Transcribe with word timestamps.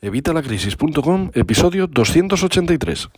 Evitalacrisis.com, 0.00 1.32
episodio 1.34 1.88
283. 1.88 3.08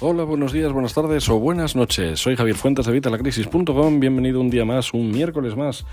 Hola, 0.00 0.24
buenos 0.24 0.52
días, 0.52 0.72
buenas 0.72 0.94
tardes 0.94 1.28
o 1.28 1.38
buenas 1.38 1.76
noches. 1.76 2.18
Soy 2.18 2.34
Javier 2.34 2.56
Fuentes 2.56 2.86
de 2.86 2.92
Evitalacrisis.com. 2.92 4.00
Bienvenido 4.00 4.40
un 4.40 4.48
día 4.48 4.64
más, 4.64 4.94
un 4.94 5.10
miércoles 5.10 5.54
más 5.54 5.84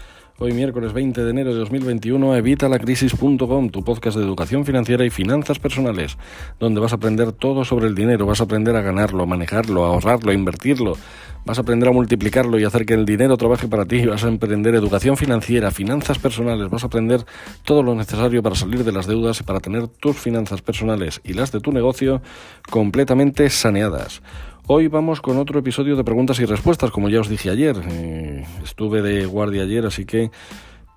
Hoy 0.41 0.53
miércoles 0.53 0.93
20 0.93 1.21
de 1.21 1.31
enero 1.31 1.51
de 1.51 1.59
2021, 1.59 2.33
evitalacrisis.com, 2.37 3.71
tu 3.71 3.83
podcast 3.83 4.15
de 4.17 4.23
educación 4.23 4.63
financiera 4.63 5.03
y 5.03 5.09
finanzas 5.09 5.59
personales, 5.59 6.17
donde 6.61 6.79
vas 6.79 6.93
a 6.93 6.95
aprender 6.95 7.33
todo 7.33 7.65
sobre 7.65 7.87
el 7.87 7.95
dinero, 7.95 8.25
vas 8.25 8.39
a 8.39 8.45
aprender 8.45 8.73
a 8.77 8.81
ganarlo, 8.81 9.23
a 9.23 9.25
manejarlo, 9.25 9.83
a 9.83 9.89
ahorrarlo, 9.89 10.31
a 10.31 10.33
invertirlo, 10.33 10.95
vas 11.45 11.57
a 11.57 11.61
aprender 11.61 11.89
a 11.89 11.91
multiplicarlo 11.91 12.59
y 12.59 12.63
hacer 12.63 12.85
que 12.85 12.93
el 12.93 13.05
dinero 13.05 13.37
trabaje 13.37 13.67
para 13.67 13.85
ti, 13.85 14.05
vas 14.05 14.23
a 14.23 14.27
emprender 14.27 14.75
educación 14.75 15.17
financiera, 15.17 15.71
finanzas 15.71 16.19
personales, 16.19 16.69
vas 16.69 16.83
a 16.83 16.87
aprender 16.87 17.25
todo 17.63 17.83
lo 17.83 17.95
necesario 17.95 18.43
para 18.43 18.55
salir 18.55 18.83
de 18.83 18.91
las 18.91 19.07
deudas 19.07 19.39
y 19.39 19.43
para 19.43 19.59
tener 19.59 19.87
tus 19.87 20.17
finanzas 20.17 20.61
personales 20.61 21.21
y 21.23 21.33
las 21.33 21.51
de 21.51 21.59
tu 21.59 21.71
negocio 21.71 22.21
completamente 22.69 23.49
saneadas. 23.49 24.21
Hoy 24.67 24.87
vamos 24.87 25.19
con 25.19 25.37
otro 25.37 25.59
episodio 25.59 25.95
de 25.95 26.03
preguntas 26.03 26.39
y 26.39 26.45
respuestas, 26.45 26.91
como 26.91 27.09
ya 27.09 27.21
os 27.21 27.27
dije 27.27 27.49
ayer. 27.49 27.75
Eh, 27.89 28.45
estuve 28.63 29.01
de 29.01 29.25
guardia 29.25 29.63
ayer, 29.63 29.83
así 29.87 30.05
que 30.05 30.29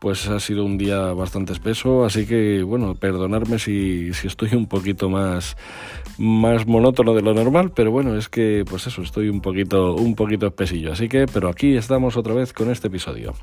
pues 0.02 0.26
ha 0.26 0.40
sido 0.40 0.64
un 0.64 0.78
día 0.78 1.12
bastante 1.12 1.52
espeso, 1.52 2.04
así 2.04 2.26
que 2.26 2.64
bueno, 2.64 2.96
perdonadme 2.96 3.60
si, 3.60 4.12
si 4.14 4.26
estoy 4.26 4.52
un 4.56 4.66
poquito 4.66 5.08
más, 5.08 5.56
más 6.18 6.66
monótono 6.66 7.14
de 7.14 7.22
lo 7.22 7.32
normal, 7.32 7.70
pero 7.72 7.92
bueno, 7.92 8.16
es 8.16 8.28
que 8.28 8.64
pues 8.68 8.88
eso, 8.88 9.02
estoy 9.02 9.28
un 9.28 9.40
poquito, 9.40 9.94
un 9.94 10.16
poquito 10.16 10.48
espesillo, 10.48 10.90
así 10.90 11.08
que, 11.08 11.26
pero 11.32 11.48
aquí 11.48 11.76
estamos 11.76 12.16
otra 12.16 12.34
vez 12.34 12.52
con 12.52 12.68
este 12.72 12.88
episodio. 12.88 13.34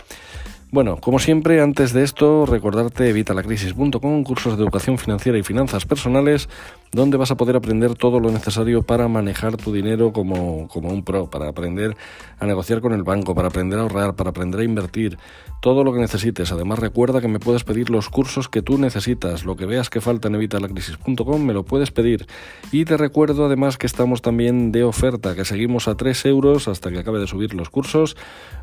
Bueno, 0.72 0.98
como 0.98 1.18
siempre, 1.18 1.62
antes 1.62 1.94
de 1.94 2.04
esto, 2.04 2.46
recordarte 2.46 3.10
evitalacrisis.com, 3.10 4.24
cursos 4.24 4.58
de 4.58 4.64
educación 4.64 4.98
financiera 4.98 5.38
y 5.38 5.44
finanzas 5.44 5.86
personales, 5.86 6.50
donde 6.92 7.18
vas 7.18 7.32
a 7.32 7.38
poder 7.38 7.56
aprender 7.56 7.96
todo 7.96 8.20
lo 8.20 8.32
necesario 8.32 8.84
para 8.84 9.08
manejar 9.08 9.58
tu 9.58 9.72
dinero 9.72 10.12
como, 10.12 10.68
como 10.68 10.90
un 10.90 11.04
pro, 11.04 11.30
para 11.30 11.50
aprender 11.50 11.96
a 12.40 12.46
negociar 12.46 12.82
con 12.82 12.94
el 12.94 13.04
banco, 13.04 13.36
para 13.36 13.50
aprender 13.50 13.80
a 13.80 13.84
ahorrar, 13.84 14.16
para 14.16 14.32
aprender 14.32 14.62
a 14.62 14.64
invertir, 14.64 15.18
todo 15.62 15.84
lo 15.84 15.94
que 15.94 16.00
necesites. 16.00 16.52
Además, 16.52 16.80
recuerda 16.80 17.22
que 17.22 17.28
me 17.28 17.40
puedes 17.40 17.64
pedir 17.64 17.90
los 17.90 18.10
cursos 18.10 18.50
que 18.50 18.62
tú 18.62 18.78
necesitas, 18.78 19.46
lo 19.46 19.56
que 19.56 19.66
veas 19.66 19.90
que 19.90 20.02
falta 20.02 20.28
en 20.28 20.36
evitalacrisis.com, 20.36 21.46
me 21.46 21.54
lo 21.54 21.64
puedes 21.64 21.92
pedir. 21.92 22.28
Y 22.72 22.86
te 22.86 22.98
recuerdo 22.98 23.46
además 23.46 23.78
que 23.78 23.88
estamos 23.88 24.22
también 24.22 24.72
de 24.72 24.84
oferta, 24.84 25.36
que 25.36 25.46
seguimos 25.46 25.88
a 25.88 25.96
3 25.96 26.26
euros 26.26 26.68
hasta 26.68 26.92
que 26.92 27.00
acabe 27.00 27.20
de 27.20 27.28
subir 27.28 27.54
los 27.54 27.70
cursos, 27.70 28.16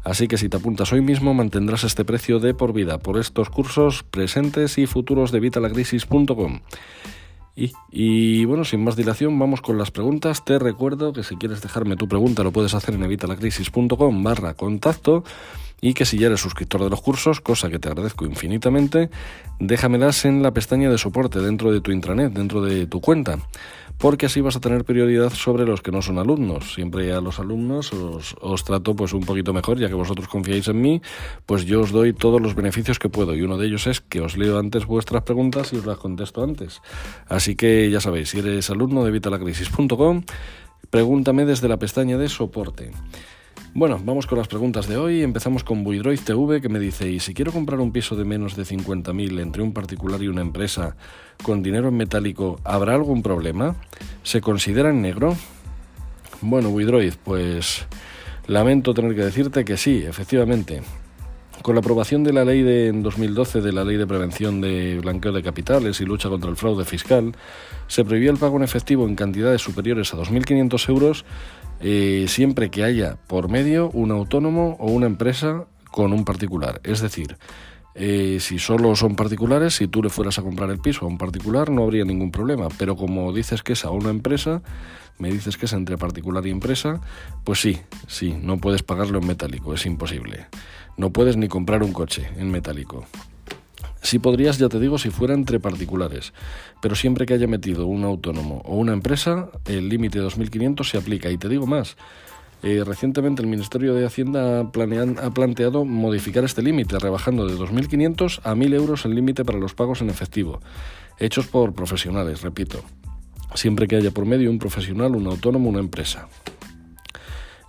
así 0.05 0.29
que 0.29 0.39
si 0.39 0.49
te 0.49 0.57
apuntas 0.57 0.93
hoy 0.93 1.01
mismo 1.01 1.35
mantendrás 1.35 1.85
este 1.85 2.05
precio 2.05 2.41
de 2.41 2.55
por 2.55 2.73
vida 2.73 2.99
por 2.99 3.19
estos 3.19 3.51
cursos 3.51 4.03
presentes 4.03 4.79
y 4.79 4.87
futuros 4.87 5.33
de 5.33 5.41
vitalacrisis.com. 5.41 6.61
Y, 7.57 8.45
bueno, 8.45 8.67
sin 8.67 8.85
más 8.85 8.97
dilación, 8.97 9.39
vamos 9.39 9.63
con 9.63 9.79
las 9.79 9.91
preguntas. 9.91 10.45
Te 10.45 10.59
recuerdo 10.59 11.15
que 11.15 11.23
si 11.23 11.37
quieres 11.37 11.63
dejarme 11.63 11.97
tu 11.97 12.07
pregunta 12.07 12.45
lo 12.45 12.53
puedes 12.53 12.75
hacer 12.75 12.95
en 12.95 13.03
evitalacrisis.com 13.03 14.23
barra 14.23 14.53
contacto 14.53 15.25
y 15.81 15.95
que 15.95 16.05
si 16.05 16.19
ya 16.19 16.27
eres 16.27 16.41
suscriptor 16.41 16.83
de 16.85 16.91
los 16.91 17.01
cursos, 17.01 17.41
cosa 17.41 17.71
que 17.71 17.79
te 17.79 17.89
agradezco 17.89 18.27
infinitamente, 18.27 19.11
déjamelas 19.59 20.25
en 20.27 20.43
la 20.43 20.53
pestaña 20.53 20.91
de 20.91 20.99
soporte 20.99 21.41
dentro 21.41 21.73
de 21.73 21.81
tu 21.81 21.93
intranet, 21.93 22.33
dentro 22.33 22.63
de 22.63 22.87
tu 22.87 23.01
cuenta 23.01 23.39
porque 23.99 24.27
así 24.27 24.41
vas 24.41 24.57
a 24.57 24.61
tener 24.61 24.85
prioridad 24.85 25.33
sobre 25.33 25.65
los 25.65 25.83
que 25.83 25.91
no 25.91 26.03
son 26.03 26.19
alumnos. 26.19 26.75
Siempre 26.75 27.13
a 27.13 27.21
los 27.21 27.39
alumnos 27.39 27.93
os, 27.93 28.65
trato 28.65 28.95
pues 28.95 29.13
un 29.13 29.25
poquito 29.25 29.53
mejor, 29.53 29.79
ya 29.79 29.89
que 29.89 29.95
vosotros 29.95 30.29
confiáis 30.29 30.69
en 30.69 30.81
mí, 30.81 31.03
pues 31.47 31.65
yo 31.65 31.81
os 31.81 31.93
doy 31.93 32.13
todos 32.13 32.41
los 32.41 32.55
beneficios 32.55 32.99
que 32.99 33.09
puedo 33.09 33.35
y 33.35 33.43
uno 33.43 33.57
de 33.57 33.67
ellos 33.67 33.87
es 33.87 34.01
que 34.01 34.21
os 34.21 34.37
leo 34.37 34.59
antes 34.59 34.87
vuestras 34.87 35.23
preguntas 35.23 35.73
y 35.73 35.77
os 35.77 35.87
las 35.87 35.99
contesto 35.99 36.43
antes. 36.43 36.83
Así 37.27 37.57
que 37.57 37.91
ya 37.91 38.01
sabéis, 38.01 38.31
si 38.31 38.39
eres 38.39 38.71
alumno 38.71 39.05
de 39.05 39.11
vitalacrisis.com, 39.11 40.23
pregúntame 40.91 41.45
desde 41.45 41.69
la 41.69 41.79
pestaña 41.79 42.19
de 42.19 42.29
soporte. 42.29 42.91
Bueno, 43.77 44.01
vamos 44.03 44.27
con 44.27 44.39
las 44.39 44.49
preguntas 44.49 44.89
de 44.89 44.97
hoy. 44.97 45.23
Empezamos 45.23 45.63
con 45.63 45.85
Buidroid 45.85 46.21
TV 46.21 46.63
que 46.63 46.71
me 46.71 46.79
dice, 46.79 47.11
¿y 47.11 47.21
si 47.21 47.35
quiero 47.35 47.53
comprar 47.53 47.79
un 47.79 47.93
piso 47.93 48.17
de 48.17 48.25
menos 48.25 48.57
de 48.57 48.63
50.000 48.63 49.39
entre 49.39 49.61
un 49.61 49.75
particular 49.75 50.23
y 50.23 50.29
una 50.29 50.41
empresa 50.41 50.97
con 51.43 51.63
dinero 51.63 51.89
en 51.89 51.97
metálico, 51.99 52.59
¿habrá 52.65 52.95
algún 52.95 53.23
problema? 53.23 53.77
¿Se 54.23 54.41
considera 54.41 54.89
en 54.89 55.03
negro? 55.03 55.37
Bueno, 56.41 56.71
Buidroid, 56.71 57.13
pues 57.23 57.87
lamento 58.47 58.95
tener 58.95 59.15
que 59.15 59.25
decirte 59.25 59.67
que 59.67 59.77
sí, 59.77 60.05
efectivamente. 60.09 60.81
Con 61.61 61.75
la 61.75 61.81
aprobación 61.81 62.25
de 62.25 62.33
la 62.33 62.47
ley 62.47 62.63
de 62.63 62.89
en 62.89 63.03
2012 63.03 63.61
de 63.61 63.73
la 63.73 63.85
Ley 63.85 63.99
de 63.99 64.07
Prevención 64.07 64.63
de 64.63 65.01
Blanqueo 65.03 65.33
de 65.33 65.43
Capitales 65.43 66.01
y 66.01 66.07
Lucha 66.07 66.31
contra 66.31 66.49
el 66.49 66.57
Fraude 66.57 66.87
Fiscal, 66.87 67.35
se 67.89 68.07
prohibió 68.07 68.31
el 68.31 68.39
pago 68.39 68.57
en 68.57 68.63
efectivo 68.63 69.07
en 69.07 69.17
cantidades 69.17 69.61
superiores 69.61 70.15
a 70.15 70.17
2.500 70.17 70.89
euros 70.89 71.25
eh, 71.81 72.27
siempre 72.29 72.71
que 72.71 72.85
haya 72.85 73.17
por 73.27 73.49
medio 73.49 73.91
un 73.91 74.11
autónomo 74.11 74.77
o 74.81 74.91
una 74.91 75.07
empresa 75.07 75.65
con 75.91 76.13
un 76.13 76.25
particular. 76.25 76.81
Es 76.85 77.01
decir, 77.01 77.37
eh, 77.95 78.39
si 78.41 78.59
solo 78.59 78.95
son 78.95 79.17
particulares, 79.17 79.75
si 79.75 79.89
tú 79.89 80.03
le 80.03 80.11
fueras 80.11 80.39
a 80.39 80.43
comprar 80.43 80.71
el 80.71 80.79
piso 80.79 81.07
a 81.07 81.09
un 81.09 81.17
particular, 81.17 81.71
no 81.71 81.85
habría 81.85 82.05
ningún 82.05 82.31
problema. 82.31 82.69
Pero 82.79 82.97
como 82.97 83.33
dices 83.33 83.63
que 83.63 83.73
es 83.73 83.85
a 83.85 83.91
una 83.91 84.11
empresa, 84.11 84.63
me 85.19 85.31
dices 85.31 85.57
que 85.57 85.67
es 85.67 85.73
entre 85.73 85.97
particular 85.97 86.47
y 86.47 86.51
empresa, 86.51 87.01
pues 87.45 87.61
sí, 87.61 87.81
sí, 88.07 88.37
no 88.43 88.59
puedes 88.59 88.83
pagarlo 88.83 89.19
en 89.19 89.27
metálico, 89.27 89.73
es 89.73 89.87
imposible. 89.87 90.47
No 90.99 91.11
puedes 91.11 91.37
ni 91.37 91.49
comprar 91.49 91.83
un 91.83 91.93
coche 91.93 92.29
en 92.37 92.51
metálico. 92.51 93.07
Sí 94.07 94.21
podrías, 94.21 94.57
ya 94.59 94.69
te 94.69 94.79
digo, 94.79 94.99
si 94.99 95.11
fuera 95.11 95.35
entre 95.35 95.59
particulares, 95.59 96.33
pero 96.81 96.95
siempre 96.95 97.27
que 97.27 97.35
haya 97.35 97.49
metido 97.49 97.87
un 97.87 98.05
autónomo 98.05 98.63
o 98.65 98.77
una 98.77 98.93
empresa, 98.93 99.51
el 99.65 99.89
límite 99.89 100.21
de 100.21 100.27
2.500 100.27 100.89
se 100.89 100.97
aplica. 100.97 101.29
Y 101.29 101.39
te 101.39 101.49
digo 101.49 101.67
más, 101.67 101.97
eh, 102.63 102.85
recientemente 102.87 103.43
el 103.43 103.49
Ministerio 103.49 103.95
de 103.95 104.07
Hacienda 104.07 104.61
ha 104.61 105.31
planteado 105.31 105.85
modificar 105.85 106.45
este 106.45 106.63
límite, 106.63 107.01
rebajando 107.01 107.49
de 107.49 107.57
2.500 107.57 108.43
a 108.45 108.55
1.000 108.55 108.75
euros 108.75 109.05
el 109.07 109.17
límite 109.17 109.45
para 109.45 109.59
los 109.59 109.75
pagos 109.75 110.01
en 110.03 110.11
efectivo, 110.11 110.61
hechos 111.19 111.49
por 111.49 111.75
profesionales, 111.75 112.43
repito. 112.43 112.85
Siempre 113.57 113.89
que 113.89 113.97
haya 113.97 114.13
por 114.13 114.25
medio 114.25 114.53
un 114.53 114.61
profesional, 114.61 115.17
un 115.17 115.27
autónomo, 115.27 115.69
una 115.69 115.81
empresa. 115.81 116.29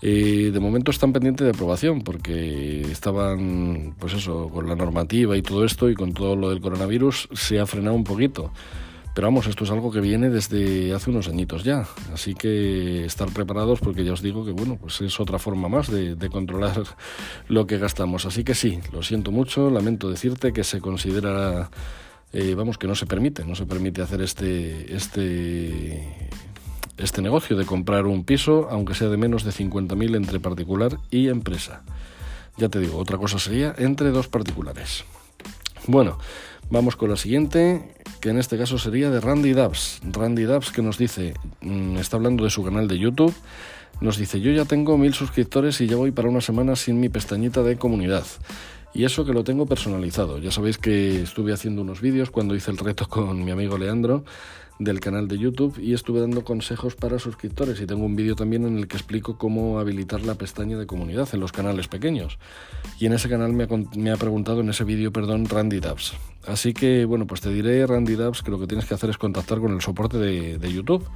Eh, 0.02 0.52
de 0.54 0.60
momento 0.60 0.92
están 0.92 1.12
pendientes 1.12 1.46
de 1.46 1.52
aprobación 1.52 2.02
porque 2.02 2.82
estaban, 2.82 3.96
pues 3.98 4.14
eso, 4.14 4.50
con 4.50 4.68
la 4.68 4.76
normativa 4.76 5.36
y 5.36 5.42
todo 5.42 5.66
esto 5.66 5.90
y 5.90 5.96
con 5.96 6.14
todo 6.14 6.36
lo 6.36 6.50
del 6.50 6.62
coronavirus 6.62 7.30
se 7.34 7.60
ha 7.60 7.66
frenado 7.66 7.96
un 7.96 8.04
poquito. 8.04 8.52
Pero 9.16 9.30
vamos, 9.30 9.48
esto 9.48 9.64
es 9.64 9.72
algo 9.72 9.90
que 9.92 10.00
viene 10.00 10.30
desde 10.30 10.94
hace 10.94 11.10
unos 11.10 11.28
añitos 11.28 11.64
ya, 11.64 11.88
así 12.14 12.36
que 12.36 13.04
estar 13.04 13.28
preparados 13.32 13.80
porque 13.80 14.04
ya 14.04 14.14
os 14.14 14.22
digo 14.22 14.46
que 14.46 14.52
bueno, 14.52 14.78
pues 14.80 15.02
es 15.02 15.20
otra 15.20 15.40
forma 15.40 15.68
más 15.68 15.90
de, 15.90 16.30
controlar 16.30 16.84
lo 17.48 17.66
que 17.66 17.80
gastamos. 17.80 18.28
Así 18.28 18.44
que 18.44 18.54
sí, 18.54 18.80
lo 18.94 19.02
siento 19.02 19.32
mucho, 19.32 19.72
lamento 19.72 20.12
decirte 20.12 20.54
que 20.54 20.64
se 20.64 20.82
considera, 20.82 21.72
eh, 22.32 22.54
vamos, 22.54 22.78
que 22.78 22.86
no 22.86 22.94
se 22.94 23.08
permite, 23.08 23.44
no 23.44 23.56
se 23.56 23.66
permite 23.66 24.04
hacer 24.04 24.22
este, 24.22 24.96
este 24.96 26.30
este 26.98 27.22
negocio 27.22 27.56
de 27.56 27.66
comprar 27.66 28.06
un 28.06 28.24
piso, 28.24 28.68
aunque 28.70 28.96
sea 28.96 29.10
de 29.10 29.18
menos 29.18 29.44
de 29.44 29.52
50.000 29.52 30.16
entre 30.16 30.40
particular 30.40 30.98
y 31.12 31.30
empresa. 31.30 31.84
Ya 32.58 32.70
te 32.70 32.80
digo, 32.80 32.98
otra 32.98 33.18
cosa 33.18 33.38
sería 33.38 33.76
entre 33.78 34.10
dos 34.10 34.28
particulares. 34.28 35.06
Bueno, 35.86 36.18
vamos 36.70 36.96
con 36.96 37.10
la 37.10 37.18
siguiente, 37.18 37.94
que 38.20 38.30
en 38.30 38.40
este 38.40 38.58
caso 38.58 38.80
sería 38.80 39.12
de 39.12 39.22
Randy 39.22 39.54
Dubs. 39.54 40.02
Randy 40.04 40.44
Dubs 40.44 40.72
que 40.72 40.82
nos 40.82 40.98
dice, 40.98 41.34
mm, 41.62 41.98
está 41.98 42.18
hablando 42.18 42.44
de 42.44 42.50
su 42.50 42.64
canal 42.64 42.88
de 42.88 42.98
YouTube, 42.98 43.34
nos 44.02 44.18
dice, 44.18 44.42
yo 44.42 44.52
ya 44.52 44.66
tengo 44.66 44.98
mil 44.98 45.14
suscriptores 45.14 45.82
y 45.82 45.88
ya 45.88 45.96
voy 45.96 46.12
para 46.12 46.30
una 46.30 46.42
semana 46.42 46.76
sin 46.76 47.00
mi 47.00 47.10
pestañita 47.10 47.64
de 47.64 47.78
comunidad. 47.78 48.26
Y 48.94 49.04
eso 49.06 49.26
que 49.26 49.34
lo 49.34 49.44
tengo 49.44 49.66
personalizado. 49.66 50.40
Ya 50.40 50.52
sabéis 50.52 50.78
que 50.78 51.22
estuve 51.22 51.54
haciendo 51.54 51.82
unos 51.82 52.02
vídeos 52.02 52.32
cuando 52.32 52.56
hice 52.56 52.72
el 52.72 52.78
reto 52.78 53.08
con 53.08 53.44
mi 53.44 53.52
amigo 53.52 53.78
Leandro 53.78 54.24
del 54.80 55.00
canal 55.00 55.28
de 55.28 55.38
YouTube 55.38 55.80
y 55.80 55.94
estuve 55.94 56.20
dando 56.20 56.44
consejos 56.44 56.96
para 56.96 57.18
suscriptores 57.20 57.82
y 57.82 57.88
tengo 57.88 58.06
un 58.06 58.16
vídeo 58.16 58.36
también 58.36 58.66
en 58.66 58.78
el 58.78 58.88
que 58.88 58.98
explico 58.98 59.38
cómo 59.38 59.80
habilitar 59.80 60.22
la 60.22 60.36
pestaña 60.36 60.78
de 60.78 60.86
comunidad 60.86 61.28
en 61.34 61.40
los 61.40 61.52
canales 61.52 61.88
pequeños. 61.88 62.38
Y 63.00 63.08
en 63.08 63.14
ese 63.14 63.30
canal 63.30 63.54
me 63.54 63.64
ha, 64.12 64.18
preguntado, 64.18 64.62
en 64.62 64.70
ese 64.70 64.84
vídeo, 64.84 65.12
perdón, 65.12 65.46
Randy 65.46 65.80
Dubs. 65.80 66.14
Así 66.46 66.74
que, 66.74 67.06
bueno, 67.06 67.26
pues 67.26 67.42
te 67.42 67.50
diré, 67.50 67.86
Randy 67.88 68.16
Dubs, 68.16 68.44
que 68.44 68.52
lo 68.52 68.60
que 68.60 68.68
tienes 68.68 68.86
que 68.86 68.94
hacer 68.94 69.10
es 69.10 69.18
contactar 69.18 69.60
con 69.60 69.74
el 69.74 69.82
soporte 69.82 70.18
de, 70.18 70.58
de 70.58 70.72
YouTube. 70.72 71.08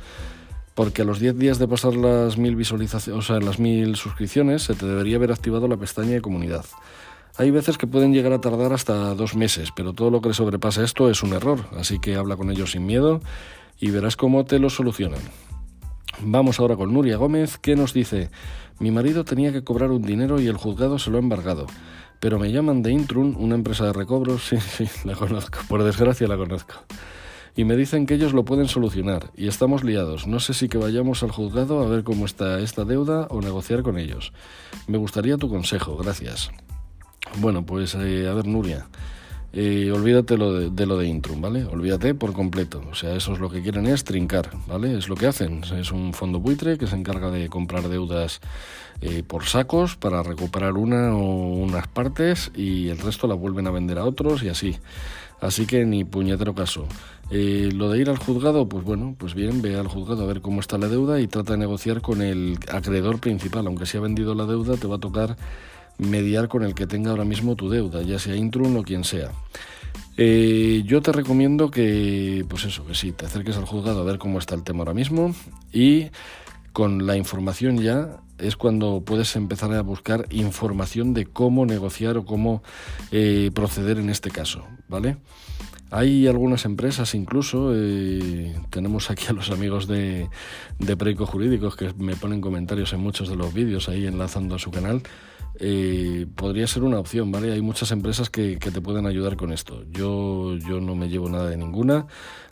Porque 0.74 1.02
a 1.02 1.06
los 1.06 1.20
10 1.20 1.38
días 1.38 1.60
de 1.60 1.68
pasar 1.68 1.96
las 1.96 2.38
mil 2.38 2.56
visualizaciones, 2.56 3.20
o 3.20 3.22
sea, 3.22 3.40
las 3.40 3.60
mil 3.60 3.96
suscripciones, 3.96 4.64
se 4.64 4.74
te 4.74 4.86
debería 4.86 5.18
haber 5.18 5.32
activado 5.32 5.68
la 5.68 5.78
pestaña 5.78 6.12
de 6.12 6.22
comunidad. 6.22 6.66
Hay 7.38 7.50
veces 7.50 7.78
que 7.78 7.88
pueden 7.88 8.14
llegar 8.14 8.34
a 8.34 8.42
tardar 8.42 8.74
hasta 8.74 9.16
dos 9.16 9.36
meses, 9.36 9.70
pero 9.76 9.94
todo 9.94 10.12
lo 10.12 10.22
que 10.22 10.30
le 10.30 10.34
sobrepasa 10.34 10.84
esto 10.84 11.10
es 11.10 11.24
un 11.24 11.34
error, 11.34 11.66
así 11.78 12.00
que 12.00 12.16
habla 12.16 12.36
con 12.36 12.52
ellos 12.52 12.72
sin 12.72 12.86
miedo 12.86 13.22
y 13.80 13.90
verás 13.90 14.18
cómo 14.18 14.46
te 14.46 14.60
lo 14.60 14.70
solucionan. 14.70 15.20
Vamos 16.20 16.60
ahora 16.60 16.76
con 16.76 16.94
Nuria 16.94 17.18
Gómez, 17.18 17.58
que 17.58 17.76
nos 17.76 17.94
dice, 17.94 18.30
mi 18.80 18.92
marido 18.92 19.24
tenía 19.24 19.52
que 19.54 19.64
cobrar 19.64 19.92
un 19.92 20.02
dinero 20.02 20.40
y 20.40 20.48
el 20.48 20.58
juzgado 20.58 21.00
se 21.00 21.10
lo 21.10 21.18
ha 21.18 21.22
embargado, 21.22 21.68
pero 22.20 22.38
me 22.38 22.52
llaman 22.52 22.84
de 22.84 22.92
Intrun, 22.92 23.36
una 23.40 23.56
empresa 23.56 23.86
de 23.86 23.94
recobros, 23.94 24.44
sí, 24.50 24.60
sí, 24.60 24.88
la 25.06 25.16
conozco, 25.16 25.60
por 25.70 25.84
desgracia 25.84 26.28
la 26.28 26.38
conozco, 26.38 26.76
y 27.56 27.64
me 27.64 27.78
dicen 27.78 28.06
que 28.06 28.16
ellos 28.16 28.34
lo 28.34 28.44
pueden 28.44 28.68
solucionar, 28.68 29.32
y 29.36 29.48
estamos 29.48 29.84
liados, 29.86 30.28
no 30.28 30.40
sé 30.42 30.54
si 30.54 30.68
que 30.68 30.78
vayamos 30.78 31.24
al 31.24 31.32
juzgado 31.32 31.82
a 31.82 31.88
ver 31.88 32.04
cómo 32.04 32.26
está 32.26 32.60
esta 32.60 32.84
deuda 32.84 33.28
o 33.30 33.42
negociar 33.42 33.84
con 33.84 33.98
ellos. 33.98 34.34
Me 34.88 34.98
gustaría 34.98 35.38
tu 35.38 35.50
consejo, 35.50 35.96
gracias. 35.96 36.52
Bueno, 37.38 37.66
pues 37.66 37.96
eh, 37.96 38.28
a 38.28 38.34
ver, 38.34 38.48
Nuria. 38.48 38.88
Eh, 39.54 39.92
olvídate 39.92 40.38
lo 40.38 40.70
de, 40.70 40.86
lo 40.86 40.98
de 40.98 41.08
Intrum, 41.08 41.42
¿vale? 41.42 41.66
Olvídate 41.66 42.14
por 42.14 42.32
completo. 42.32 42.82
O 42.90 42.96
sea, 42.96 43.16
eso 43.16 43.34
es 43.34 43.40
lo 43.40 43.50
que 43.50 43.62
quieren 43.62 43.86
es 43.86 44.06
trincar, 44.06 44.50
¿vale? 44.68 44.98
Es 44.98 45.10
lo 45.10 45.16
que 45.16 45.28
hacen. 45.28 45.64
Es 45.78 45.92
un 45.92 46.14
fondo 46.14 46.40
buitre 46.40 46.78
que 46.78 46.88
se 46.88 46.96
encarga 46.96 47.30
de 47.32 47.50
comprar 47.50 47.90
deudas 47.90 48.40
eh, 49.02 49.24
por 49.28 49.46
sacos 49.46 49.98
para 49.98 50.24
recuperar 50.24 50.74
una 50.74 51.16
o 51.16 51.54
unas 51.54 51.88
partes 51.88 52.52
y 52.56 52.90
el 52.90 53.00
resto 53.00 53.28
la 53.28 53.36
vuelven 53.36 53.68
a 53.68 53.72
vender 53.72 53.98
a 53.98 54.06
otros 54.06 54.42
y 54.44 54.50
así. 54.50 54.78
Así 55.42 55.66
que 55.66 55.86
ni 55.86 56.06
puñetero 56.06 56.54
caso. 56.56 56.86
Eh, 57.30 57.72
lo 57.74 57.90
de 57.90 58.00
ir 58.00 58.10
al 58.10 58.18
juzgado, 58.18 58.70
pues 58.70 58.86
bueno, 58.86 59.16
pues 59.18 59.34
bien, 59.34 59.62
ve 59.62 59.76
al 59.76 59.88
juzgado 59.88 60.24
a 60.24 60.28
ver 60.28 60.42
cómo 60.42 60.62
está 60.62 60.78
la 60.78 60.88
deuda 60.88 61.20
y 61.20 61.28
trata 61.28 61.54
de 61.54 61.60
negociar 61.60 62.02
con 62.02 62.22
el 62.22 62.58
acreedor 62.72 63.20
principal. 63.20 63.68
Aunque 63.68 63.86
se 63.86 63.98
ha 63.98 64.02
vendido 64.02 64.34
la 64.36 64.46
deuda, 64.46 64.78
te 64.78 64.88
va 64.88 64.96
a 64.96 65.00
tocar 65.00 65.36
mediar 66.02 66.48
con 66.48 66.64
el 66.64 66.74
que 66.74 66.88
tenga 66.88 67.12
ahora 67.12 67.26
mismo 67.26 67.56
tu 67.56 67.70
deuda, 67.70 68.02
ya 68.02 68.20
sea 68.20 68.36
Intrum 68.36 68.76
o 68.76 68.84
quien 68.84 69.04
sea. 69.04 69.32
Eh, 70.18 70.84
yo 70.86 71.02
te 71.02 71.12
recomiendo 71.12 71.72
que, 71.72 72.46
pues 72.50 72.66
eso, 72.66 72.86
que 72.86 72.96
sí, 72.96 73.12
te 73.12 73.26
acerques 73.26 73.58
al 73.58 73.66
juzgado 73.66 74.02
a 74.02 74.04
ver 74.04 74.18
cómo 74.18 74.40
está 74.40 74.56
el 74.56 74.64
tema 74.64 74.80
ahora 74.80 74.94
mismo 74.94 75.34
y 75.72 76.08
con 76.74 77.06
la 77.06 77.18
información 77.18 77.80
ya 77.80 78.20
es 78.38 78.56
cuando 78.58 79.04
puedes 79.06 79.36
empezar 79.36 79.74
a 79.74 79.82
buscar 79.82 80.26
información 80.32 81.14
de 81.14 81.26
cómo 81.26 81.66
negociar 81.66 82.18
o 82.18 82.26
cómo 82.26 82.64
eh, 83.12 83.52
proceder 83.54 84.00
en 84.00 84.10
este 84.10 84.32
caso, 84.32 84.66
¿vale? 84.88 85.18
Hay 85.92 86.26
algunas 86.28 86.64
empresas 86.64 87.14
incluso, 87.16 87.74
eh, 87.76 88.56
tenemos 88.70 89.12
aquí 89.12 89.26
a 89.28 89.34
los 89.34 89.52
amigos 89.52 89.88
de, 89.88 90.30
de 90.80 90.98
Preco 90.98 91.26
Jurídicos 91.26 91.76
que 91.76 91.94
me 91.98 92.16
ponen 92.16 92.40
comentarios 92.40 92.94
en 92.94 93.02
muchos 93.02 93.28
de 93.28 93.36
los 93.36 93.54
vídeos 93.54 93.90
ahí 93.90 94.08
enlazando 94.08 94.56
a 94.56 94.60
su 94.60 94.72
canal, 94.72 95.04
eh, 95.60 96.28
podría 96.36 96.66
ser 96.66 96.84
una 96.84 96.98
opción, 96.98 97.32
¿vale? 97.32 97.52
Hay 97.52 97.62
muchas 97.62 97.92
empresas 97.92 98.30
que, 98.30 98.58
te 98.58 98.82
pueden 98.82 99.06
ayudar 99.06 99.36
con 99.36 99.52
esto. 99.52 99.84
Yo, 99.92 100.56
yo 100.56 100.80
no 100.80 100.96
me 100.96 101.10
llevo 101.10 101.30
nada 101.30 101.50
de 101.50 101.58
ninguna. 101.58 102.08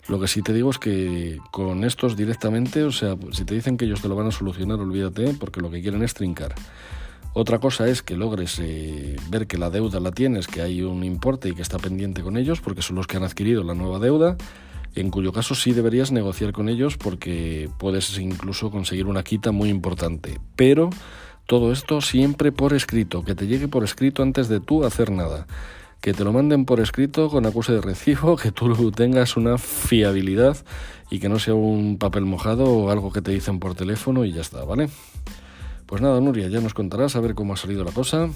Lo 0.06 0.20
que 0.20 0.28
sí 0.28 0.42
te 0.42 0.52
digo 0.52 0.70
es 0.70 0.78
que 0.78 1.38
con 1.50 1.84
estos 1.84 2.16
directamente, 2.16 2.84
o 2.84 2.92
sea, 2.92 3.16
si 3.32 3.44
te 3.44 3.54
dicen 3.54 3.76
que 3.76 3.86
ellos 3.86 4.02
te 4.02 4.08
lo 4.08 4.16
van 4.16 4.26
a 4.26 4.32
solucionar, 4.32 4.78
olvídate, 4.80 5.34
porque 5.40 5.60
lo 5.60 5.70
que 5.70 5.80
quieren 5.80 6.02
es 6.02 6.14
trincar. 6.14 6.54
Otra 7.32 7.60
cosa 7.60 7.88
es 7.88 8.02
que 8.02 8.16
logres 8.16 8.58
eh, 8.60 9.16
ver 9.28 9.46
que 9.46 9.56
la 9.56 9.70
deuda 9.70 10.00
la 10.00 10.10
tienes, 10.10 10.48
que 10.48 10.62
hay 10.62 10.82
un 10.82 11.04
importe 11.04 11.48
y 11.48 11.54
que 11.54 11.62
está 11.62 11.78
pendiente 11.78 12.22
con 12.22 12.36
ellos, 12.36 12.60
porque 12.60 12.82
son 12.82 12.96
los 12.96 13.06
que 13.06 13.18
han 13.18 13.22
adquirido 13.22 13.62
la 13.62 13.74
nueva 13.74 14.00
deuda, 14.00 14.36
en 14.96 15.10
cuyo 15.10 15.32
caso 15.32 15.54
sí 15.54 15.72
deberías 15.72 16.10
negociar 16.10 16.52
con 16.52 16.68
ellos 16.68 16.96
porque 16.96 17.70
puedes 17.78 18.18
incluso 18.18 18.72
conseguir 18.72 19.06
una 19.06 19.22
quita 19.22 19.52
muy 19.52 19.68
importante. 19.68 20.40
Pero 20.56 20.90
todo 21.46 21.70
esto 21.70 22.00
siempre 22.00 22.50
por 22.50 22.72
escrito, 22.72 23.22
que 23.22 23.36
te 23.36 23.46
llegue 23.46 23.68
por 23.68 23.84
escrito 23.84 24.24
antes 24.24 24.48
de 24.48 24.58
tú 24.58 24.84
hacer 24.84 25.12
nada. 25.12 25.46
Que 26.00 26.14
te 26.14 26.24
lo 26.24 26.32
manden 26.32 26.64
por 26.64 26.80
escrito 26.80 27.28
con 27.28 27.46
acuse 27.46 27.72
de 27.72 27.80
recibo, 27.80 28.36
que 28.42 28.50
tú 28.50 28.90
tengas 28.90 29.36
una 29.36 29.56
fiabilidad 29.56 30.56
y 31.10 31.20
que 31.20 31.28
no 31.28 31.38
sea 31.38 31.54
un 31.54 31.98
papel 31.98 32.24
mojado 32.24 32.64
o 32.64 32.90
algo 32.90 33.12
que 33.12 33.22
te 33.22 33.30
dicen 33.30 33.60
por 33.60 33.74
teléfono 33.74 34.24
y 34.24 34.32
ya 34.32 34.40
está, 34.40 34.64
¿vale? 34.64 34.88
Pues 35.90 36.02
nada, 36.02 36.20
Nuria, 36.20 36.46
ya 36.46 36.60
nos 36.60 36.72
contarás 36.72 37.16
a 37.16 37.20
ver 37.20 37.34
cómo 37.34 37.54
ha 37.54 37.56
salido 37.56 37.82
la 37.82 37.90
cosa 37.90 38.28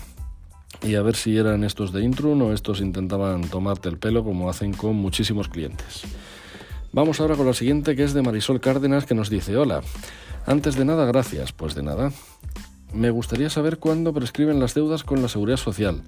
y 0.82 0.96
a 0.96 1.02
ver 1.02 1.14
si 1.14 1.36
eran 1.36 1.62
estos 1.62 1.92
de 1.92 2.02
Intrun 2.02 2.42
o 2.42 2.52
estos 2.52 2.80
intentaban 2.80 3.42
tomarte 3.42 3.88
el 3.88 3.96
pelo 3.96 4.24
como 4.24 4.50
hacen 4.50 4.72
con 4.72 4.96
muchísimos 4.96 5.48
clientes. 5.48 6.02
Vamos 6.92 7.20
ahora 7.20 7.36
con 7.36 7.46
la 7.46 7.52
siguiente 7.52 7.94
que 7.94 8.02
es 8.02 8.12
de 8.12 8.22
Marisol 8.22 8.60
Cárdenas 8.60 9.06
que 9.06 9.14
nos 9.14 9.30
dice, 9.30 9.56
hola, 9.56 9.82
antes 10.46 10.74
de 10.74 10.84
nada, 10.84 11.06
gracias, 11.06 11.52
pues 11.52 11.76
de 11.76 11.84
nada. 11.84 12.10
Me 12.92 13.10
gustaría 13.10 13.50
saber 13.50 13.78
cuándo 13.78 14.12
prescriben 14.12 14.58
las 14.58 14.74
deudas 14.74 15.04
con 15.04 15.22
la 15.22 15.28
seguridad 15.28 15.58
social, 15.58 16.02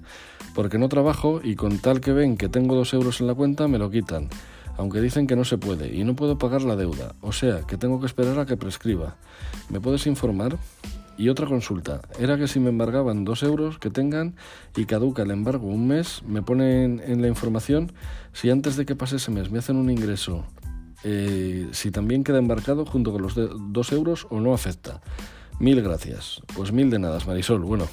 porque 0.53 0.77
no 0.77 0.89
trabajo 0.89 1.39
y 1.41 1.55
con 1.55 1.77
tal 1.79 2.01
que 2.01 2.11
ven 2.11 2.35
que 2.35 2.49
tengo 2.49 2.75
dos 2.75 2.93
euros 2.93 3.21
en 3.21 3.27
la 3.27 3.35
cuenta 3.35 3.69
me 3.69 3.77
lo 3.77 3.89
quitan, 3.89 4.27
aunque 4.75 4.99
dicen 4.99 5.27
que 5.27 5.37
no 5.37 5.45
se 5.45 5.57
puede 5.57 5.95
y 5.95 6.03
no 6.03 6.13
puedo 6.13 6.37
pagar 6.37 6.63
la 6.63 6.75
deuda, 6.75 7.15
o 7.21 7.31
sea 7.31 7.61
que 7.61 7.77
tengo 7.77 8.01
que 8.01 8.07
esperar 8.07 8.37
a 8.37 8.45
que 8.45 8.57
prescriba. 8.57 9.15
¿Me 9.69 9.79
puedes 9.79 10.07
informar? 10.07 10.57
Y 11.17 11.29
otra 11.29 11.47
consulta, 11.47 12.01
era 12.19 12.37
que 12.37 12.47
si 12.47 12.59
me 12.59 12.69
embargaban 12.69 13.25
dos 13.25 13.41
euros 13.41 13.79
que 13.79 13.89
tengan 13.89 14.35
y 14.75 14.85
caduca 14.85 15.23
el 15.23 15.31
embargo 15.31 15.67
un 15.67 15.87
mes, 15.87 16.21
me 16.27 16.43
ponen 16.43 17.01
en 17.03 17.21
la 17.21 17.27
información 17.27 17.91
si 18.33 18.51
antes 18.51 18.75
de 18.75 18.85
que 18.85 18.95
pase 18.95 19.15
ese 19.15 19.31
mes 19.31 19.49
me 19.49 19.57
hacen 19.57 19.77
un 19.77 19.89
ingreso, 19.89 20.45
eh, 21.03 21.67
si 21.71 21.89
también 21.89 22.23
queda 22.23 22.37
embarcado 22.37 22.85
junto 22.85 23.11
con 23.11 23.23
los 23.23 23.33
dos 23.35 23.91
euros 23.91 24.27
o 24.29 24.39
no 24.39 24.53
afecta. 24.53 25.01
Mil 25.59 25.81
gracias. 25.81 26.41
Pues 26.55 26.71
mil 26.71 26.91
de 26.91 26.99
nada, 26.99 27.17
Marisol. 27.25 27.61
Bueno, 27.61 27.87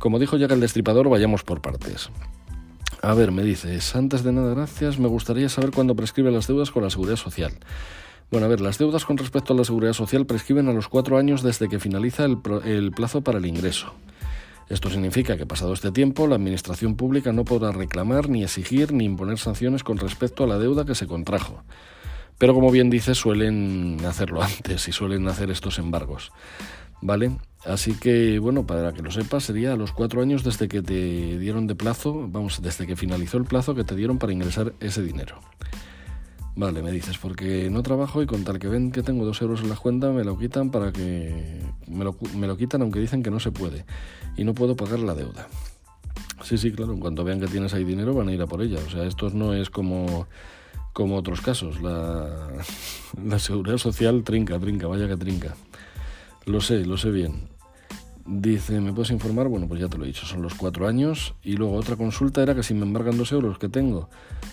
como 0.00 0.18
dijo 0.18 0.36
ya 0.36 0.48
que 0.48 0.54
el 0.54 0.60
destripador, 0.60 1.08
vayamos 1.08 1.44
por 1.44 1.60
partes. 1.60 2.10
A 3.02 3.14
ver, 3.14 3.30
me 3.30 3.44
dices, 3.44 3.94
antes 3.94 4.24
de 4.24 4.32
nada, 4.32 4.52
gracias, 4.54 4.98
me 4.98 5.06
gustaría 5.06 5.48
saber 5.48 5.70
cuándo 5.70 5.94
prescribe 5.94 6.32
las 6.32 6.48
deudas 6.48 6.72
con 6.72 6.82
la 6.82 6.90
seguridad 6.90 7.16
social. 7.16 7.52
Bueno, 8.30 8.46
a 8.46 8.48
ver, 8.48 8.60
las 8.60 8.78
deudas 8.78 9.04
con 9.04 9.16
respecto 9.16 9.52
a 9.52 9.56
la 9.56 9.64
seguridad 9.64 9.94
social 9.94 10.26
prescriben 10.26 10.68
a 10.68 10.72
los 10.72 10.88
cuatro 10.88 11.16
años 11.16 11.42
desde 11.42 11.68
que 11.68 11.78
finaliza 11.78 12.24
el, 12.24 12.92
plazo 12.92 13.22
para 13.22 13.38
el 13.38 13.46
ingreso. 13.46 13.94
Esto 14.68 14.90
significa 14.90 15.38
que 15.38 15.46
pasado 15.46 15.72
este 15.72 15.92
tiempo 15.92 16.26
la 16.26 16.34
Administración 16.34 16.94
Pública 16.94 17.32
no 17.32 17.44
podrá 17.44 17.72
reclamar, 17.72 18.28
ni 18.28 18.44
exigir, 18.44 18.92
ni 18.92 19.04
imponer 19.04 19.38
sanciones 19.38 19.82
con 19.82 19.96
respecto 19.96 20.44
a 20.44 20.46
la 20.46 20.58
deuda 20.58 20.84
que 20.84 20.94
se 20.94 21.06
contrajo. 21.06 21.62
Pero 22.36 22.52
como 22.52 22.70
bien 22.70 22.90
dice, 22.90 23.14
suelen 23.14 23.98
hacerlo 24.04 24.42
antes 24.44 24.86
y 24.88 24.92
suelen 24.92 25.26
hacer 25.26 25.50
estos 25.50 25.78
embargos. 25.78 26.30
¿vale? 27.00 27.32
Así 27.64 27.94
que, 27.94 28.38
bueno, 28.38 28.66
para 28.66 28.92
que 28.92 29.02
lo 29.02 29.10
sepas, 29.10 29.44
sería 29.44 29.72
a 29.72 29.76
los 29.76 29.92
cuatro 29.92 30.22
años 30.22 30.44
desde 30.44 30.68
que 30.68 30.82
te 30.82 31.38
dieron 31.38 31.66
de 31.66 31.74
plazo, 31.74 32.26
vamos, 32.28 32.62
desde 32.62 32.86
que 32.86 32.96
finalizó 32.96 33.36
el 33.36 33.44
plazo 33.44 33.74
que 33.74 33.84
te 33.84 33.94
dieron 33.94 34.18
para 34.18 34.32
ingresar 34.32 34.74
ese 34.80 35.02
dinero. 35.02 35.40
Vale, 36.58 36.82
me 36.82 36.90
dices, 36.90 37.18
porque 37.18 37.70
no 37.70 37.84
trabajo 37.84 38.20
y 38.20 38.26
con 38.26 38.42
tal 38.42 38.58
que 38.58 38.66
ven 38.66 38.90
que 38.90 39.04
tengo 39.04 39.24
dos 39.24 39.40
euros 39.42 39.60
en 39.60 39.68
la 39.68 39.76
cuenta, 39.76 40.10
me 40.10 40.24
lo 40.24 40.36
quitan 40.36 40.72
para 40.72 40.90
que. 40.90 41.62
Me 41.86 42.04
lo, 42.04 42.16
me 42.34 42.48
lo 42.48 42.56
quitan 42.56 42.82
aunque 42.82 42.98
dicen 42.98 43.22
que 43.22 43.30
no 43.30 43.38
se 43.38 43.52
puede. 43.52 43.84
Y 44.36 44.42
no 44.42 44.54
puedo 44.54 44.74
pagar 44.74 44.98
la 44.98 45.14
deuda. 45.14 45.46
Sí, 46.42 46.58
sí, 46.58 46.72
claro, 46.72 46.94
en 46.94 46.98
cuanto 46.98 47.22
vean 47.22 47.38
que 47.38 47.46
tienes 47.46 47.74
ahí 47.74 47.84
dinero 47.84 48.12
van 48.12 48.28
a 48.28 48.32
ir 48.32 48.42
a 48.42 48.48
por 48.48 48.60
ella. 48.60 48.80
O 48.84 48.90
sea, 48.90 49.04
esto 49.04 49.30
no 49.30 49.54
es 49.54 49.70
como, 49.70 50.26
como 50.92 51.14
otros 51.14 51.40
casos. 51.42 51.80
La, 51.80 52.48
la 53.24 53.38
seguridad 53.38 53.78
social 53.78 54.24
trinca, 54.24 54.58
trinca, 54.58 54.88
vaya 54.88 55.06
que 55.06 55.16
trinca. 55.16 55.54
Lo 56.44 56.60
sé, 56.60 56.84
lo 56.84 56.96
sé 56.96 57.12
bien. 57.12 57.46
Dice, 58.30 58.78
¿me 58.82 58.92
puedes 58.92 59.10
informar? 59.10 59.48
Bueno, 59.48 59.66
pues 59.66 59.80
ya 59.80 59.88
te 59.88 59.96
lo 59.96 60.04
he 60.04 60.08
dicho, 60.08 60.26
son 60.26 60.42
los 60.42 60.52
cuatro 60.52 60.86
años. 60.86 61.34
Y 61.42 61.56
luego 61.56 61.76
otra 61.76 61.96
consulta 61.96 62.42
era 62.42 62.54
que 62.54 62.62
si 62.62 62.74
me 62.74 62.82
embargan 62.82 63.16
dos 63.16 63.32
euros 63.32 63.58
que 63.58 63.70
tengo 63.70 64.10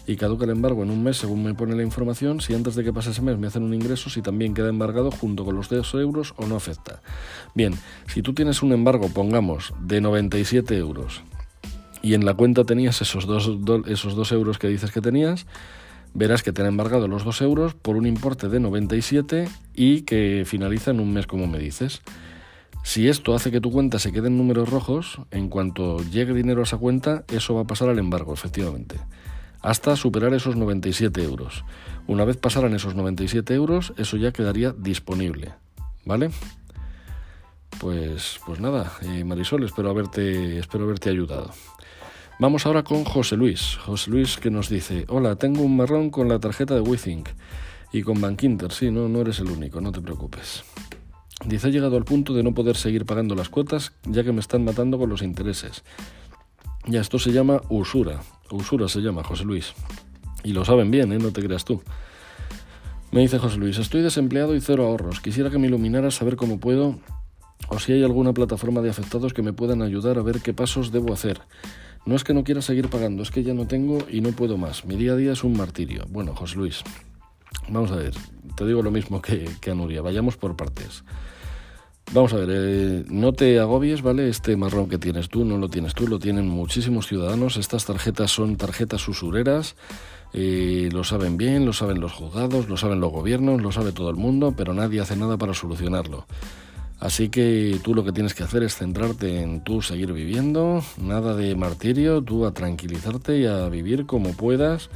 y 0.07 0.15
caduca 0.15 0.45
el 0.45 0.51
embargo 0.51 0.83
en 0.83 0.91
un 0.91 1.03
mes 1.03 1.17
según 1.17 1.43
me 1.43 1.53
pone 1.53 1.75
la 1.75 1.83
información, 1.83 2.39
si 2.39 2.53
antes 2.53 2.75
de 2.75 2.85
que 2.85 2.93
pase 2.93 3.09
ese 3.09 3.21
mes 3.21 3.37
me 3.37 3.47
hacen 3.47 3.63
un 3.63 3.73
ingreso, 3.73 4.09
si 4.09 4.21
también 4.21 4.53
queda 4.53 4.69
embargado 4.69 5.11
junto 5.11 5.43
con 5.43 5.57
los 5.57 5.67
dos 5.67 5.93
euros 5.95 6.33
o 6.37 6.45
no 6.45 6.55
afecta. 6.55 7.01
Bien, 7.53 7.73
si 8.07 8.21
tú 8.21 8.33
tienes 8.33 8.63
un 8.63 8.71
embargo, 8.71 9.09
pongamos, 9.09 9.73
de 9.81 9.99
97 9.99 10.77
euros 10.77 11.21
y 12.01 12.13
en 12.13 12.23
la 12.23 12.33
cuenta 12.33 12.63
tenías 12.63 13.01
esos 13.01 13.25
dos, 13.25 13.51
esos 13.87 14.15
dos 14.15 14.31
euros 14.31 14.57
que 14.57 14.69
dices 14.69 14.91
que 14.91 15.01
tenías, 15.01 15.47
verás 16.13 16.43
que 16.43 16.53
te 16.53 16.61
han 16.61 16.69
embargado 16.69 17.09
los 17.09 17.25
2 17.25 17.41
euros 17.41 17.73
por 17.73 17.97
un 17.97 18.05
importe 18.07 18.47
de 18.47 18.61
97 18.61 19.49
y 19.75 20.03
que 20.03 20.43
finaliza 20.45 20.91
en 20.91 21.01
un 21.01 21.11
mes 21.11 21.27
como 21.27 21.45
me 21.45 21.59
dices. 21.59 22.01
Si 22.85 23.09
esto 23.09 23.33
hace 23.33 23.49
que 23.49 23.59
tu 23.59 23.71
cuenta 23.71 23.97
se 23.97 24.11
quede 24.13 24.27
en 24.27 24.37
números 24.37 24.69
rojos, 24.69 25.19
en 25.31 25.49
cuanto 25.49 25.97
llegue 26.03 26.35
dinero 26.35 26.61
a 26.61 26.65
esa 26.65 26.77
cuenta, 26.77 27.25
eso 27.29 27.55
va 27.55 27.61
a 27.61 27.67
pasar 27.67 27.89
al 27.89 27.97
embargo, 27.97 28.31
efectivamente, 28.31 28.99
hasta 29.61 29.95
superar 29.95 30.35
esos 30.35 30.55
97 30.55 31.23
euros. 31.23 31.65
Una 32.05 32.25
vez 32.25 32.37
pasaran 32.37 32.75
esos 32.75 32.93
97 32.93 33.55
euros, 33.55 33.93
eso 33.97 34.17
ya 34.17 34.31
quedaría 34.31 34.71
disponible, 34.71 35.55
¿vale? 36.05 36.29
Pues, 37.79 38.39
pues 38.45 38.59
nada, 38.59 38.93
eh, 39.01 39.23
Marisol, 39.23 39.63
espero 39.63 39.89
haberte, 39.89 40.59
espero 40.59 40.83
haberte 40.83 41.09
ayudado. 41.09 41.49
Vamos 42.39 42.67
ahora 42.67 42.83
con 42.83 43.03
José 43.03 43.35
Luis. 43.35 43.77
José 43.77 44.11
Luis 44.11 44.37
que 44.37 44.51
nos 44.51 44.69
dice, 44.69 45.05
hola, 45.07 45.37
tengo 45.37 45.63
un 45.63 45.75
marrón 45.75 46.11
con 46.11 46.29
la 46.29 46.39
tarjeta 46.39 46.75
de 46.75 46.81
WeThink 46.81 47.29
y 47.91 48.03
con 48.03 48.21
Bankinter. 48.21 48.71
Sí, 48.71 48.91
no, 48.91 49.09
no 49.09 49.21
eres 49.21 49.39
el 49.39 49.47
único, 49.47 49.81
no 49.81 49.91
te 49.91 50.01
preocupes. 50.01 50.63
Dice, 51.47 51.67
he 51.67 51.71
llegado 51.71 51.97
al 51.97 52.05
punto 52.05 52.33
de 52.33 52.43
no 52.43 52.53
poder 52.53 52.75
seguir 52.75 53.05
pagando 53.05 53.35
las 53.35 53.49
cuotas 53.49 53.93
ya 54.05 54.23
que 54.23 54.31
me 54.31 54.39
están 54.39 54.63
matando 54.63 54.97
con 54.97 55.09
los 55.09 55.21
intereses. 55.21 55.83
Ya, 56.87 57.01
esto 57.01 57.19
se 57.19 57.31
llama 57.31 57.61
usura. 57.69 58.21
Usura 58.51 58.87
se 58.87 59.01
llama, 59.01 59.23
José 59.23 59.43
Luis. 59.43 59.73
Y 60.43 60.53
lo 60.53 60.65
saben 60.65 60.91
bien, 60.91 61.11
¿eh? 61.13 61.19
No 61.19 61.31
te 61.31 61.43
creas 61.43 61.65
tú. 61.65 61.81
Me 63.11 63.21
dice 63.21 63.39
José 63.39 63.57
Luis, 63.57 63.77
estoy 63.77 64.01
desempleado 64.01 64.55
y 64.55 64.61
cero 64.61 64.85
ahorros. 64.85 65.21
Quisiera 65.21 65.49
que 65.49 65.57
me 65.57 65.67
iluminaras 65.67 66.15
saber 66.15 66.35
cómo 66.35 66.59
puedo 66.59 66.99
o 67.69 67.79
si 67.79 67.93
hay 67.93 68.03
alguna 68.03 68.33
plataforma 68.33 68.81
de 68.81 68.89
afectados 68.89 69.33
que 69.33 69.41
me 69.41 69.53
puedan 69.53 69.81
ayudar 69.81 70.17
a 70.17 70.21
ver 70.21 70.41
qué 70.41 70.53
pasos 70.53 70.91
debo 70.91 71.13
hacer. 71.13 71.41
No 72.05 72.15
es 72.15 72.23
que 72.23 72.33
no 72.33 72.43
quiera 72.43 72.61
seguir 72.61 72.89
pagando, 72.89 73.23
es 73.23 73.31
que 73.31 73.43
ya 73.43 73.53
no 73.53 73.67
tengo 73.67 73.99
y 74.09 74.21
no 74.21 74.31
puedo 74.31 74.57
más. 74.57 74.85
Mi 74.85 74.95
día 74.95 75.13
a 75.13 75.15
día 75.15 75.31
es 75.31 75.43
un 75.43 75.57
martirio. 75.57 76.05
Bueno, 76.09 76.35
José 76.35 76.57
Luis, 76.57 76.83
vamos 77.69 77.91
a 77.91 77.95
ver, 77.95 78.13
te 78.55 78.65
digo 78.65 78.81
lo 78.81 78.91
mismo 78.91 79.21
que, 79.21 79.49
que 79.61 79.71
a 79.71 79.75
Nuria, 79.75 80.01
vayamos 80.01 80.37
por 80.37 80.55
partes. 80.55 81.03
Vamos 82.13 82.33
a 82.33 82.37
ver, 82.37 82.49
eh, 82.51 83.05
no 83.09 83.33
te 83.33 83.59
agobies, 83.59 84.01
¿vale? 84.01 84.29
Este 84.29 84.55
marrón 84.55 84.87
que 84.87 84.99
tienes 84.99 85.27
tú 85.27 85.43
no 85.43 85.57
lo 85.57 85.69
tienes 85.69 85.95
tú, 85.95 86.07
lo 86.07 86.19
tienen 86.19 86.47
muchísimos 86.47 87.07
ciudadanos. 87.07 87.57
Estas 87.57 87.85
tarjetas 87.85 88.31
son 88.31 88.57
tarjetas 88.57 89.07
usureras, 89.07 89.75
eh, 90.31 90.89
lo 90.91 91.03
saben 91.03 91.35
bien, 91.35 91.65
lo 91.65 91.73
saben 91.73 91.99
los 91.99 92.13
juzgados, 92.13 92.69
lo 92.69 92.77
saben 92.77 92.99
los 92.99 93.11
gobiernos, 93.11 93.61
lo 93.61 93.71
sabe 93.71 93.91
todo 93.91 94.09
el 94.11 94.17
mundo, 94.17 94.53
pero 94.55 94.73
nadie 94.73 95.01
hace 95.01 95.15
nada 95.15 95.37
para 95.37 95.53
solucionarlo. 95.53 96.25
Así 96.99 97.29
que 97.29 97.79
tú 97.83 97.93
lo 97.93 98.05
que 98.05 98.13
tienes 98.13 98.33
que 98.33 98.43
hacer 98.43 98.63
es 98.63 98.75
centrarte 98.75 99.41
en 99.41 99.63
tú 99.63 99.81
seguir 99.81 100.13
viviendo, 100.13 100.81
nada 100.97 101.35
de 101.35 101.55
martirio, 101.55 102.21
tú 102.21 102.45
a 102.45 102.53
tranquilizarte 102.53 103.39
y 103.39 103.45
a 103.45 103.67
vivir 103.67 104.05
como 104.05 104.33
puedas, 104.33 104.89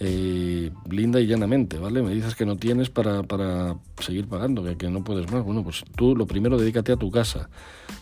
eh, 0.00 0.70
linda 0.90 1.20
y 1.20 1.26
llanamente, 1.26 1.78
¿vale? 1.78 2.02
Me 2.02 2.14
dices 2.14 2.34
que 2.34 2.44
no 2.44 2.56
tienes 2.56 2.90
para, 2.90 3.22
para 3.22 3.76
seguir 3.98 4.28
pagando, 4.28 4.64
que, 4.76 4.90
no 4.90 5.04
puedes 5.04 5.30
más. 5.30 5.44
Bueno, 5.44 5.62
pues 5.62 5.84
tú 5.96 6.14
lo 6.14 6.26
primero 6.26 6.58
dedícate 6.58 6.92
a 6.92 6.96
tu 6.96 7.10
casa, 7.10 7.48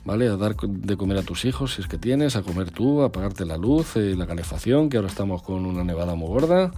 ¿vale? 0.04 0.28
A 0.28 0.36
dar 0.36 0.56
de 0.56 0.96
comer 0.96 1.18
a 1.18 1.22
tus 1.22 1.44
hijos 1.44 1.74
si 1.74 1.82
es 1.82 1.88
que 1.88 1.98
tienes, 1.98 2.36
a 2.36 2.42
comer 2.42 2.70
tú, 2.70 3.02
a 3.02 3.12
pagarte 3.12 3.44
la 3.44 3.56
luz, 3.56 3.96
eh, 3.96 4.14
la 4.16 4.26
calefacción, 4.26 4.88
que 4.88 4.96
ahora 4.96 5.08
estamos 5.08 5.42
con 5.42 5.66
una 5.66 5.84
nevada 5.84 6.14
muy 6.14 6.28
gorda 6.28 6.72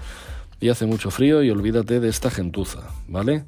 y 0.61 0.69
hace 0.69 0.87
mucho 0.87 1.11
frío 1.11 1.43
y 1.43 1.51
olvídate 1.51 2.01
de 2.01 2.09
esta 2.09 2.31
gentuza, 2.31 2.81
¿vale? 3.09 3.45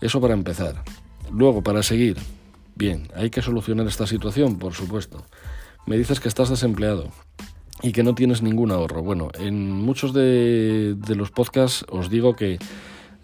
Eso 0.00 0.20
para 0.20 0.34
empezar. 0.34 0.82
Luego, 1.30 1.62
para 1.62 1.82
seguir, 1.82 2.16
Bien, 2.80 3.08
hay 3.14 3.28
que 3.28 3.42
solucionar 3.42 3.86
esta 3.86 4.06
situación, 4.06 4.58
por 4.58 4.72
supuesto. 4.72 5.26
Me 5.84 5.98
dices 5.98 6.18
que 6.18 6.28
estás 6.28 6.48
desempleado 6.48 7.10
y 7.82 7.92
que 7.92 8.02
no 8.02 8.14
tienes 8.14 8.42
ningún 8.42 8.70
ahorro. 8.70 9.02
Bueno, 9.02 9.30
en 9.38 9.70
muchos 9.70 10.12
de, 10.12 10.96
los 11.08 11.30
podcasts 11.30 11.84
os 11.88 12.10
digo 12.10 12.34
que 12.34 12.58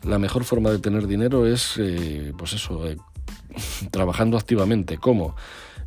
la 0.02 0.18
mejor 0.18 0.44
forma 0.44 0.70
de 0.70 0.78
tener 0.78 1.06
dinero 1.06 1.46
es, 1.46 1.74
eh, 1.78 2.32
pues 2.36 2.52
eso, 2.52 2.86
eh, 2.86 2.96
trabajando 3.90 4.36
activamente. 4.36 4.98
¿Cómo? 4.98 5.34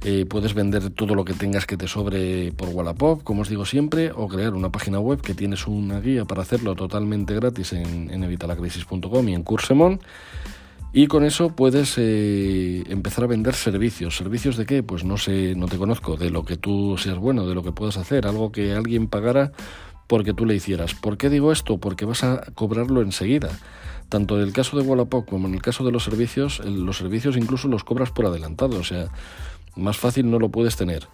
Eh, 0.01 0.25
puedes 0.25 0.53
vender 0.53 0.91
todo 0.91 1.13
lo 1.13 1.25
que 1.25 1.33
tengas 1.33 1.65
que 1.65 1.75
te 1.75 1.87
sobre 1.87 2.53
por 2.53 2.69
Wallapop, 2.69 3.21
como 3.23 3.41
os 3.41 3.49
digo 3.49 3.65
siempre, 3.65 4.11
o 4.15 4.29
crear 4.29 4.53
una 4.53 4.71
página 4.71 4.99
web 4.99 5.21
que 5.21 5.33
tienes 5.33 5.67
una 5.67 5.99
guía 5.99 6.23
para 6.23 6.41
hacerlo 6.41 6.73
totalmente 6.75 7.35
gratis 7.35 7.73
en, 7.73 8.09
en 8.09 8.23
evitalacrisis.com 8.23 9.27
y 9.27 9.33
en 9.33 9.43
Cursemon 9.43 9.99
y 10.91 11.07
con 11.07 11.23
eso 11.23 11.49
puedes 11.49 11.95
eh, 11.97 12.83
empezar 12.89 13.25
a 13.25 13.27
vender 13.27 13.53
servicios. 13.53 14.17
¿Servicios 14.17 14.57
de 14.57 14.65
qué? 14.65 14.81
Pues 14.81 15.03
no 15.03 15.17
sé, 15.17 15.53
no 15.55 15.67
te 15.67 15.77
conozco. 15.77 16.17
De 16.17 16.31
lo 16.31 16.45
que 16.45 16.57
tú 16.57 16.97
seas 16.97 17.17
bueno, 17.17 17.45
de 17.47 17.53
lo 17.53 17.63
que 17.63 17.71
puedas 17.71 17.97
hacer. 17.97 18.25
Algo 18.25 18.51
que 18.51 18.73
alguien 18.73 19.07
pagara 19.07 19.51
porque 20.07 20.33
tú 20.33 20.47
le 20.47 20.55
hicieras. 20.55 20.95
¿Por 20.95 21.17
qué 21.17 21.29
digo 21.29 21.51
esto? 21.51 21.77
Porque 21.77 22.05
vas 22.05 22.23
a 22.23 22.41
cobrarlo 22.55 23.03
enseguida. 23.03 23.49
Tanto 24.09 24.37
en 24.37 24.43
el 24.43 24.53
caso 24.53 24.75
de 24.77 24.83
Wallapop 24.83 25.29
como 25.29 25.47
en 25.47 25.53
el 25.53 25.61
caso 25.61 25.83
de 25.85 25.91
los 25.91 26.03
servicios, 26.03 26.59
los 26.65 26.97
servicios 26.97 27.37
incluso 27.37 27.67
los 27.67 27.83
cobras 27.83 28.09
por 28.09 28.25
adelantado. 28.25 28.79
O 28.79 28.83
sea, 28.83 29.09
más 29.75 29.97
fácil 29.97 30.31
no 30.31 30.39
lo 30.39 30.49
puedes 30.49 30.75
tener. 30.75 31.07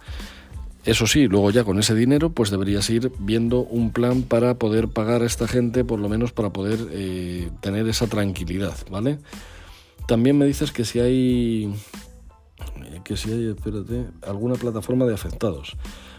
Eso 0.86 1.06
sí, 1.06 1.26
luego 1.26 1.50
ya 1.50 1.64
con 1.64 1.78
ese 1.78 1.94
dinero 1.94 2.30
pues 2.30 2.50
deberías 2.50 2.88
ir 2.88 3.12
viendo 3.18 3.60
un 3.60 3.90
plan 3.90 4.22
para 4.22 4.54
poder 4.54 4.88
pagar 4.88 5.20
a 5.20 5.26
esta 5.26 5.46
gente, 5.46 5.84
por 5.84 5.98
lo 5.98 6.08
menos 6.08 6.32
para 6.32 6.50
poder 6.50 6.78
eh, 6.92 7.50
tener 7.60 7.86
esa 7.88 8.06
tranquilidad, 8.06 8.76
¿vale? 8.90 9.18
También 10.06 10.38
me 10.38 10.46
dices 10.46 10.72
que 10.72 10.84
si 10.84 11.00
hay 11.00 11.72
que 13.06 13.16
si 13.16 13.30
hay, 13.30 13.46
espérate, 13.46 14.06
alguna 14.26 14.54
plataforma 14.54 15.04
de 15.04 15.14
afectados. 15.14 15.76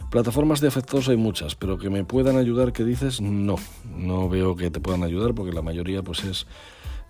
Plataformas 0.10 0.62
de 0.62 0.70
afectados 0.70 1.10
hay 1.10 1.18
muchas, 1.18 1.56
pero 1.56 1.78
que 1.78 1.90
me 1.90 2.06
puedan 2.06 2.38
ayudar, 2.38 2.72
que 2.72 2.86
dices, 2.86 3.20
no, 3.20 3.56
no 3.98 4.30
veo 4.30 4.56
que 4.56 4.72
te 4.72 4.80
puedan 4.80 5.04
ayudar 5.04 5.36
porque 5.36 5.52
la 5.52 5.62
mayoría 5.62 6.02
pues 6.02 6.24
es 6.24 6.48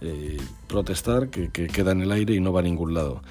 eh, 0.01 0.37
protestar, 0.67 1.29
que, 1.29 1.49
queda 1.51 1.91
en 1.91 2.01
el 2.01 2.11
aire 2.11 2.33
y 2.33 2.39
no 2.39 2.51
va 2.51 2.61
a 2.61 2.63
ningún 2.63 2.95
lado. 2.95 3.21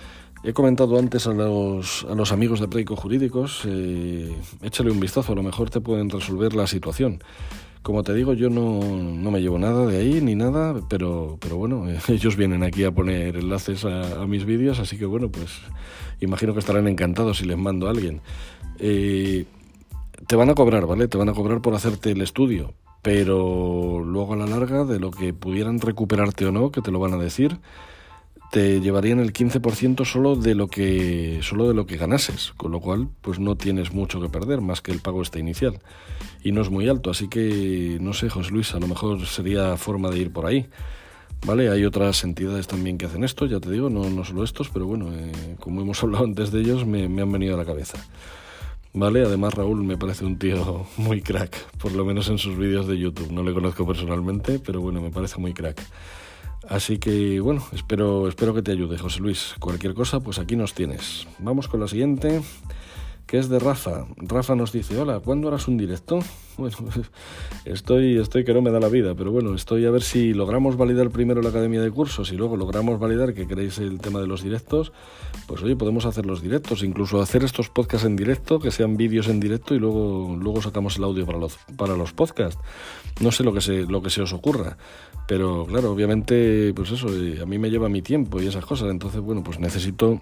He 0.45 0.53
comentado 0.53 0.99
antes 0.99 1.27
a 1.27 1.33
los, 1.33 2.07
a 2.09 2.15
los 2.15 2.31
amigos 2.31 2.61
de 2.61 2.69
Prédicos 2.69 3.01
Jurídicos, 3.01 3.63
eh, 3.65 4.37
échale 4.63 4.93
un 4.93 5.01
vistazo, 5.01 5.33
a 5.33 5.37
lo 5.37 5.43
mejor 5.43 5.71
te 5.71 5.81
pueden 5.81 6.11
resolver 6.11 6.55
la 6.55 6.69
situación. 6.69 7.21
Como 7.87 8.03
te 8.03 8.15
digo, 8.15 8.33
yo 8.33 8.51
no, 8.51 8.81
me 9.31 9.41
llevo 9.41 9.61
nada 9.61 9.87
de 9.87 9.99
ahí 9.99 10.21
ni 10.21 10.35
nada, 10.35 10.75
pero, 10.89 11.39
pero 11.41 11.57
bueno, 11.57 11.87
ellos 12.09 12.35
vienen 12.35 12.65
aquí 12.65 12.83
a 12.83 12.91
poner 12.91 13.37
enlaces 13.37 13.85
a, 13.85 14.27
mis 14.27 14.45
vídeos, 14.45 14.81
así 14.81 14.99
que 14.99 15.05
bueno, 15.05 15.29
pues 15.29 15.61
imagino 16.19 16.53
que 16.53 16.59
estarán 16.59 16.89
encantados 16.89 17.39
si 17.39 17.45
les 17.45 17.57
mando 17.57 17.87
a 17.87 17.91
alguien. 17.91 18.23
Eh, 18.81 19.45
te 20.27 20.35
van 20.35 20.51
a 20.51 20.55
cobrar, 20.55 20.85
¿vale? 20.87 21.07
Te 21.07 21.17
van 21.17 21.29
a 21.29 21.33
cobrar 21.33 21.63
por 21.63 21.75
hacerte 21.75 22.11
el 22.11 22.23
estudio, 22.23 22.75
pero 23.03 24.03
luego 24.05 24.33
a 24.33 24.37
la 24.37 24.47
larga, 24.47 24.85
de 24.85 24.99
lo 24.99 25.13
que 25.13 25.33
pudieran 25.33 25.79
recuperarte 25.79 26.45
o 26.45 26.51
no, 26.51 26.73
que 26.73 26.83
te 26.83 26.91
lo 26.91 26.99
van 26.99 27.13
a 27.13 27.19
decir, 27.19 27.61
te 28.51 28.81
llevarían 28.81 29.21
el 29.21 29.33
15% 29.33 30.05
solo 30.05 30.37
de 30.37 30.55
lo 30.55 30.69
que 30.69 31.41
solo 31.43 31.69
de 31.69 31.75
lo 31.75 31.87
que 31.87 31.97
ganases, 31.97 32.53
con 32.57 32.73
lo 32.73 32.81
cual 32.81 33.09
pues 33.21 33.39
no 33.39 33.57
tienes 33.57 33.93
mucho 33.93 34.21
que 34.21 34.29
perder 34.29 34.61
más 34.61 34.81
que 34.81 34.93
el 34.93 35.01
pago 35.01 35.23
este 35.23 35.39
inicial 35.39 35.79
y 36.43 36.53
no 36.53 36.63
es 36.63 36.71
muy 36.71 36.89
alto, 36.89 37.11
así 37.11 37.29
que 37.29 37.99
no 38.01 38.13
sé, 38.13 38.31
José 38.31 38.51
Luis, 38.53 38.75
a 38.75 38.79
lo 38.79 38.89
mejor 38.89 39.27
sería 39.27 39.77
forma 39.77 40.11
de 40.11 40.19
ir 40.19 40.33
por 40.33 40.47
ahí. 40.47 40.69
¿Vale? 41.45 41.71
Hay 41.71 41.85
otras 41.85 42.25
entidades 42.25 42.67
también 42.67 42.97
que 42.97 43.07
hacen 43.07 43.23
esto, 43.23 43.47
ya 43.47 43.61
te 43.61 43.71
digo, 43.71 43.91
no, 43.91 44.09
no 44.09 44.25
solo 44.25 44.43
estos, 44.43 44.71
pero 44.71 44.87
bueno, 44.87 45.13
eh, 45.13 45.57
como 45.61 45.83
hemos 45.83 46.01
hablado 46.03 46.25
antes 46.25 46.51
de 46.51 46.61
ellos, 46.61 46.87
me, 46.87 47.09
me 47.09 47.23
han 47.23 47.31
venido 47.31 47.55
a 47.55 47.59
la 47.59 47.65
cabeza. 47.65 47.99
¿Vale? 48.95 49.23
Además 49.23 49.53
Raúl 49.53 49.85
me 49.85 49.99
parece 49.99 50.25
un 50.25 50.39
tío 50.39 50.87
muy 50.97 51.21
crack, 51.21 51.55
por 51.77 51.93
lo 51.93 52.05
menos 52.05 52.29
en 52.31 52.39
sus 52.39 52.57
vídeos 52.57 52.87
de 52.87 52.99
YouTube. 52.99 53.31
No 53.31 53.43
le 53.43 53.53
conozco 53.53 53.87
personalmente, 53.87 54.59
pero 54.59 54.81
bueno, 54.81 55.03
me 55.03 55.11
parece 55.11 55.39
muy 55.39 55.53
crack. 55.53 55.83
Así 56.69 56.99
que 56.99 57.41
bueno, 57.41 57.65
espero, 57.73 58.29
espero 58.29 58.55
que 58.55 58.63
te 58.63 58.73
ayude, 58.73 58.99
José 58.99 59.21
Luis. 59.21 59.55
Cualquier 59.61 59.95
cosa, 59.95 60.21
pues 60.21 60.39
aquí 60.39 60.57
nos 60.57 60.75
tienes. 60.75 61.27
Vamos 61.39 61.69
con 61.69 61.81
la 61.81 61.89
siguiente 61.89 62.43
que 63.27 63.39
es 63.39 63.49
de 63.49 63.59
Rafa. 63.59 64.07
Rafa 64.17 64.55
nos 64.55 64.73
dice, 64.73 64.97
hola, 64.99 65.21
¿cuándo 65.21 65.49
harás 65.49 65.69
un 65.69 65.77
directo? 65.77 66.21
Bueno, 66.57 66.79
estoy, 67.67 68.17
estoy 68.17 68.47
que 68.47 68.55
no 68.55 68.63
me 68.63 68.71
da 68.71 68.81
la 68.81 68.89
vida, 68.89 69.15
pero 69.15 69.31
bueno, 69.31 69.55
estoy 69.55 69.85
a 69.85 69.91
ver 69.91 70.01
si 70.01 70.33
logramos 70.33 70.79
validar 70.79 71.11
primero 71.11 71.43
la 71.43 71.51
academia 71.51 71.83
de 71.83 71.91
cursos 71.91 72.33
y 72.33 72.37
luego 72.39 72.57
logramos 72.57 72.99
validar 72.99 73.35
que 73.35 73.47
queréis 73.47 73.77
el 73.77 74.01
tema 74.01 74.23
de 74.23 74.27
los 74.27 74.43
directos, 74.43 74.91
pues 75.47 75.63
oye, 75.63 75.77
podemos 75.77 76.07
hacer 76.07 76.25
los 76.25 76.41
directos, 76.41 76.83
incluso 76.83 77.21
hacer 77.21 77.45
estos 77.45 77.69
podcasts 77.69 78.07
en 78.07 78.17
directo, 78.17 78.59
que 78.59 78.71
sean 78.71 78.97
vídeos 78.97 79.29
en 79.29 79.39
directo 79.39 79.75
y 79.75 79.79
luego, 79.79 80.35
luego 80.41 80.63
sacamos 80.63 80.97
el 80.97 81.05
audio 81.05 81.27
para 81.27 81.37
los, 81.37 81.59
para 81.77 81.95
los 81.95 82.15
podcasts. 82.15 82.59
No 83.21 83.33
sé 83.33 83.45
lo 83.45 83.53
que 83.53 83.61
se, 83.61 83.83
lo 83.83 84.03
que 84.03 84.11
se 84.11 84.23
os 84.23 84.33
ocurra, 84.33 84.77
pero 85.27 85.67
claro, 85.67 85.91
obviamente, 85.93 86.73
pues 86.75 86.91
eso, 86.91 87.09
eh, 87.09 87.41
a 87.43 87.47
mí 87.47 87.59
me 87.59 87.71
lleva 87.71 87.89
mi 87.89 88.03
tiempo 88.03 88.41
y 88.41 88.47
esas 88.47 88.65
cosas, 88.65 88.91
entonces 88.91 89.21
bueno, 89.21 89.43
pues 89.43 89.59
necesito 89.59 90.21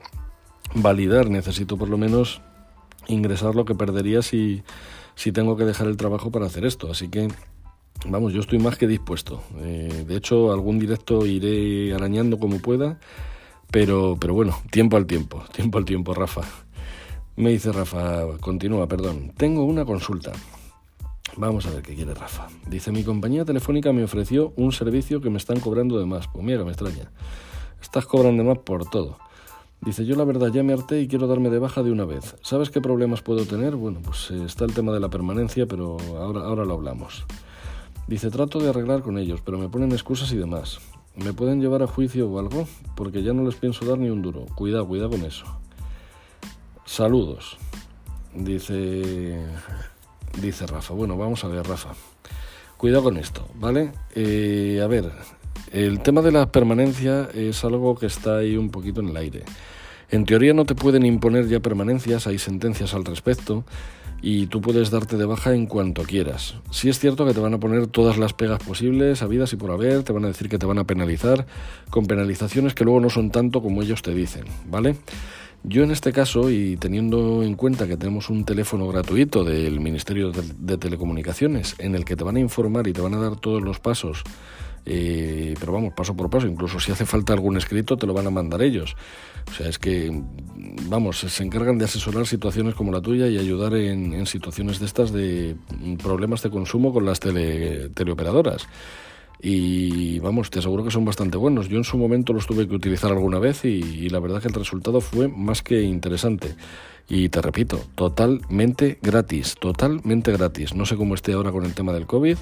validar, 0.74 1.28
necesito 1.28 1.76
por 1.76 1.88
lo 1.88 1.98
menos 1.98 2.40
ingresar 3.08 3.54
lo 3.54 3.64
que 3.64 3.74
perdería 3.74 4.22
si, 4.22 4.62
si 5.14 5.32
tengo 5.32 5.56
que 5.56 5.64
dejar 5.64 5.88
el 5.88 5.96
trabajo 5.96 6.30
para 6.30 6.46
hacer 6.46 6.64
esto. 6.64 6.90
Así 6.90 7.08
que, 7.08 7.28
vamos, 8.06 8.32
yo 8.32 8.40
estoy 8.40 8.58
más 8.58 8.78
que 8.78 8.86
dispuesto. 8.86 9.42
Eh, 9.60 10.04
de 10.06 10.16
hecho, 10.16 10.52
algún 10.52 10.78
directo 10.78 11.26
iré 11.26 11.92
arañando 11.94 12.38
como 12.38 12.58
pueda, 12.60 12.98
pero, 13.70 14.16
pero 14.18 14.34
bueno, 14.34 14.56
tiempo 14.70 14.96
al 14.96 15.06
tiempo, 15.06 15.42
tiempo 15.52 15.78
al 15.78 15.84
tiempo, 15.84 16.14
Rafa. 16.14 16.42
Me 17.36 17.50
dice 17.50 17.72
Rafa, 17.72 18.38
continúa, 18.40 18.86
perdón. 18.86 19.32
Tengo 19.36 19.64
una 19.64 19.84
consulta. 19.84 20.32
Vamos 21.36 21.66
a 21.66 21.70
ver 21.70 21.82
qué 21.82 21.94
quiere 21.94 22.14
Rafa. 22.14 22.46
Dice, 22.68 22.92
mi 22.92 23.02
compañía 23.02 23.44
telefónica 23.44 23.92
me 23.92 24.04
ofreció 24.04 24.52
un 24.56 24.70
servicio 24.70 25.20
que 25.20 25.30
me 25.30 25.38
están 25.38 25.58
cobrando 25.58 25.98
de 25.98 26.06
más. 26.06 26.28
Pues 26.28 26.44
mira, 26.44 26.64
me 26.64 26.70
extraña. 26.70 27.10
Estás 27.82 28.06
cobrando 28.06 28.42
de 28.42 28.48
más 28.48 28.58
por 28.58 28.88
todo. 28.88 29.18
Dice, 29.80 30.06
yo 30.06 30.14
la 30.16 30.24
verdad 30.24 30.48
ya 30.48 30.62
me 30.62 30.72
harté 30.72 31.00
y 31.00 31.08
quiero 31.08 31.26
darme 31.26 31.50
de 31.50 31.58
baja 31.58 31.82
de 31.82 31.90
una 31.90 32.04
vez. 32.04 32.36
¿Sabes 32.42 32.70
qué 32.70 32.80
problemas 32.80 33.22
puedo 33.22 33.44
tener? 33.46 33.74
Bueno, 33.74 34.00
pues 34.02 34.30
eh, 34.30 34.44
está 34.44 34.64
el 34.64 34.72
tema 34.72 34.92
de 34.92 35.00
la 35.00 35.10
permanencia, 35.10 35.66
pero 35.66 35.96
ahora, 36.18 36.42
ahora 36.42 36.64
lo 36.64 36.74
hablamos. 36.74 37.26
Dice, 38.06 38.30
trato 38.30 38.60
de 38.60 38.70
arreglar 38.70 39.02
con 39.02 39.18
ellos, 39.18 39.40
pero 39.44 39.58
me 39.58 39.68
ponen 39.68 39.92
excusas 39.92 40.30
y 40.32 40.36
demás. 40.36 40.78
¿Me 41.16 41.32
pueden 41.32 41.60
llevar 41.60 41.82
a 41.82 41.86
juicio 41.86 42.28
o 42.30 42.38
algo? 42.38 42.66
Porque 42.96 43.22
ya 43.22 43.32
no 43.32 43.44
les 43.44 43.56
pienso 43.56 43.84
dar 43.84 43.98
ni 43.98 44.08
un 44.08 44.22
duro. 44.22 44.46
Cuidado, 44.54 44.86
cuidado 44.86 45.10
con 45.10 45.24
eso. 45.24 45.44
Saludos. 46.84 47.56
Dice, 48.34 49.46
dice 50.40 50.66
Rafa. 50.66 50.94
Bueno, 50.94 51.16
vamos 51.16 51.44
a 51.44 51.48
ver, 51.48 51.66
Rafa. 51.66 51.90
Cuidado 52.76 53.04
con 53.04 53.16
esto, 53.16 53.48
¿vale? 53.54 53.92
Eh, 54.14 54.80
a 54.82 54.86
ver, 54.86 55.10
el 55.72 56.00
tema 56.00 56.22
de 56.22 56.32
la 56.32 56.50
permanencia 56.50 57.28
es 57.34 57.64
algo 57.64 57.96
que 57.96 58.06
está 58.06 58.38
ahí 58.38 58.56
un 58.56 58.70
poquito 58.70 59.00
en 59.00 59.08
el 59.08 59.16
aire. 59.16 59.44
En 60.10 60.24
teoría 60.24 60.52
no 60.52 60.64
te 60.64 60.74
pueden 60.74 61.06
imponer 61.06 61.48
ya 61.48 61.60
permanencias, 61.60 62.26
hay 62.26 62.38
sentencias 62.38 62.94
al 62.94 63.04
respecto, 63.04 63.64
y 64.26 64.46
tú 64.46 64.62
puedes 64.62 64.90
darte 64.90 65.18
de 65.18 65.26
baja 65.26 65.54
en 65.54 65.66
cuanto 65.66 66.02
quieras. 66.02 66.54
Sí 66.70 66.88
es 66.88 66.98
cierto 66.98 67.26
que 67.26 67.34
te 67.34 67.40
van 67.40 67.52
a 67.52 67.58
poner 67.58 67.88
todas 67.88 68.16
las 68.16 68.32
pegas 68.32 68.62
posibles, 68.62 69.20
habidas 69.20 69.52
y 69.52 69.56
por 69.56 69.70
haber, 69.70 70.02
te 70.02 70.14
van 70.14 70.24
a 70.24 70.28
decir 70.28 70.48
que 70.48 70.58
te 70.58 70.64
van 70.64 70.78
a 70.78 70.84
penalizar, 70.84 71.46
con 71.90 72.06
penalizaciones 72.06 72.72
que 72.72 72.84
luego 72.84 73.00
no 73.00 73.10
son 73.10 73.30
tanto 73.30 73.60
como 73.60 73.82
ellos 73.82 74.00
te 74.00 74.14
dicen, 74.14 74.44
¿vale? 74.66 74.96
Yo 75.66 75.82
en 75.82 75.90
este 75.90 76.12
caso, 76.12 76.50
y 76.50 76.76
teniendo 76.76 77.42
en 77.42 77.54
cuenta 77.54 77.88
que 77.88 77.96
tenemos 77.96 78.28
un 78.28 78.44
teléfono 78.44 78.86
gratuito 78.86 79.44
del 79.44 79.80
Ministerio 79.80 80.30
de, 80.30 80.76
Telecomunicaciones, 80.76 81.74
en 81.78 81.94
el 81.94 82.04
que 82.04 82.16
te 82.16 82.24
van 82.24 82.36
a 82.36 82.40
informar 82.40 82.86
y 82.86 82.92
te 82.92 83.00
van 83.00 83.14
a 83.14 83.18
dar 83.18 83.36
todos 83.36 83.62
los 83.62 83.80
pasos, 83.80 84.24
eh, 84.84 85.54
pero 85.58 85.72
vamos, 85.72 85.94
paso 85.96 86.14
por 86.14 86.28
paso, 86.28 86.46
incluso 86.46 86.80
si 86.80 86.92
hace 86.92 87.06
falta 87.06 87.32
algún 87.32 87.56
escrito, 87.56 87.96
te 87.96 88.06
lo 88.06 88.12
van 88.12 88.26
a 88.26 88.30
mandar 88.30 88.60
ellos. 88.60 88.94
O 89.48 89.54
sea, 89.54 89.66
es 89.66 89.78
que, 89.78 90.22
vamos, 90.82 91.20
se 91.20 91.42
encargan 91.42 91.78
de 91.78 91.86
asesorar 91.86 92.26
situaciones 92.26 92.74
como 92.74 92.92
la 92.92 93.00
tuya 93.00 93.28
y 93.28 93.38
ayudar 93.38 93.74
en, 93.74 94.26
situaciones 94.26 94.80
de 94.80 94.86
estas 94.86 95.12
de 95.12 95.56
problemas 96.02 96.42
de 96.42 96.50
consumo 96.50 96.92
con 96.92 97.06
las 97.06 97.20
tele, 97.20 97.88
teleoperadoras. 97.88 98.68
Y 99.46 100.20
vamos, 100.20 100.48
te 100.48 100.60
aseguro 100.60 100.84
que 100.84 100.90
son 100.90 101.04
bastante 101.04 101.36
buenos. 101.36 101.68
Yo 101.68 101.76
en 101.76 101.84
su 101.84 101.98
momento 101.98 102.32
los 102.32 102.46
tuve 102.46 102.66
que 102.66 102.74
utilizar 102.74 103.12
alguna 103.12 103.38
vez 103.38 103.66
y, 103.66 104.08
la 104.08 104.18
verdad 104.18 104.40
que 104.40 104.48
el 104.48 104.54
resultado 104.54 105.02
fue 105.02 105.28
más 105.28 105.60
que 105.60 105.82
interesante. 105.82 106.54
Y 107.10 107.28
te 107.28 107.42
repito, 107.42 107.78
totalmente 107.94 108.98
gratis, 109.02 109.56
totalmente 109.60 110.32
gratis. 110.32 110.74
No 110.74 110.86
sé 110.86 110.96
cómo 110.96 111.14
esté 111.14 111.34
ahora 111.34 111.52
con 111.52 111.66
el 111.66 111.74
tema 111.74 111.92
del 111.92 112.06
COVID, 112.06 112.38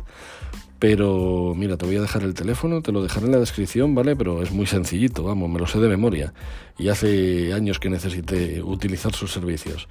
pero 0.78 1.54
mira, 1.56 1.76
te 1.76 1.86
voy 1.86 1.96
a 1.96 2.02
dejar 2.02 2.22
el 2.22 2.34
teléfono, 2.34 2.82
te 2.82 2.92
lo 2.92 3.02
dejaré 3.02 3.26
en 3.26 3.32
la 3.32 3.40
descripción, 3.40 3.96
¿vale? 3.96 4.14
Pero 4.14 4.40
es 4.40 4.52
muy 4.52 4.66
sencillito, 4.66 5.24
vamos, 5.24 5.50
me 5.50 5.58
lo 5.58 5.66
sé 5.66 5.80
de 5.80 5.88
memoria. 5.88 6.32
Y 6.78 6.88
hace 6.88 7.52
años 7.52 7.80
que 7.80 7.90
necesité 7.90 8.62
utilizar 8.62 9.12
sus 9.12 9.32
servicios. 9.32 9.88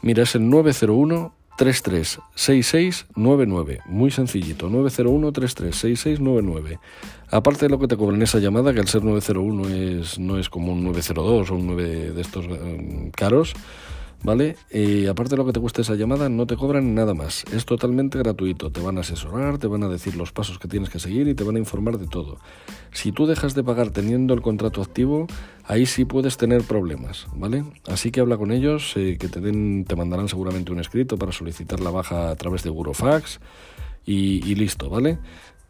Mira, 0.00 0.22
es 0.22 0.34
el 0.34 0.48
901 0.48 1.34
336699. 1.56 3.80
Muy 3.86 4.10
sencillito, 4.10 4.68
901 4.68 5.32
336699. 5.32 6.78
Aparte 7.30 7.66
de 7.66 7.70
lo 7.70 7.78
que 7.78 7.88
te 7.88 7.96
cobran 7.96 8.22
esa 8.22 8.38
llamada, 8.38 8.72
que 8.72 8.80
al 8.80 8.88
ser 8.88 9.02
901 9.02 9.68
es, 9.68 10.18
no 10.18 10.38
es 10.38 10.48
como 10.48 10.72
un 10.72 10.84
902 10.84 11.50
o 11.50 11.54
un 11.54 11.66
9 11.66 12.12
de 12.12 12.20
estos 12.20 12.46
eh, 12.46 13.10
caros, 13.16 13.54
¿vale? 14.22 14.56
Y 14.70 15.06
aparte 15.06 15.30
de 15.30 15.36
lo 15.36 15.46
que 15.46 15.52
te 15.52 15.60
cuesta 15.60 15.82
esa 15.82 15.94
llamada, 15.94 16.28
no 16.28 16.46
te 16.46 16.56
cobran 16.56 16.94
nada 16.94 17.14
más. 17.14 17.44
Es 17.52 17.64
totalmente 17.64 18.18
gratuito. 18.18 18.70
Te 18.70 18.80
van 18.80 18.98
a 18.98 19.00
asesorar, 19.00 19.58
te 19.58 19.66
van 19.66 19.82
a 19.82 19.88
decir 19.88 20.16
los 20.16 20.32
pasos 20.32 20.58
que 20.58 20.68
tienes 20.68 20.90
que 20.90 20.98
seguir 20.98 21.28
y 21.28 21.34
te 21.34 21.44
van 21.44 21.56
a 21.56 21.58
informar 21.58 21.98
de 21.98 22.06
todo. 22.06 22.38
Si 22.92 23.12
tú 23.12 23.26
dejas 23.26 23.54
de 23.54 23.62
pagar 23.62 23.90
teniendo 23.90 24.34
el 24.34 24.42
contrato 24.42 24.82
activo, 24.82 25.26
ahí 25.64 25.86
sí 25.86 26.04
puedes 26.04 26.36
tener 26.36 26.62
problemas, 26.62 27.26
¿vale? 27.34 27.64
Así 27.86 28.10
que 28.10 28.20
habla 28.20 28.36
con 28.36 28.50
ellos, 28.52 28.92
eh, 28.96 29.16
que 29.18 29.28
te, 29.28 29.40
den, 29.40 29.84
te 29.84 29.96
mandarán 29.96 30.28
seguramente 30.28 30.72
un 30.72 30.80
escrito 30.80 31.16
para 31.18 31.32
solicitar 31.32 31.80
la 31.80 31.90
baja 31.90 32.30
a 32.30 32.36
través 32.36 32.62
de 32.62 32.70
Burofax 32.70 33.40
y 34.08 34.54
listo, 34.54 34.88
¿vale? 34.88 35.18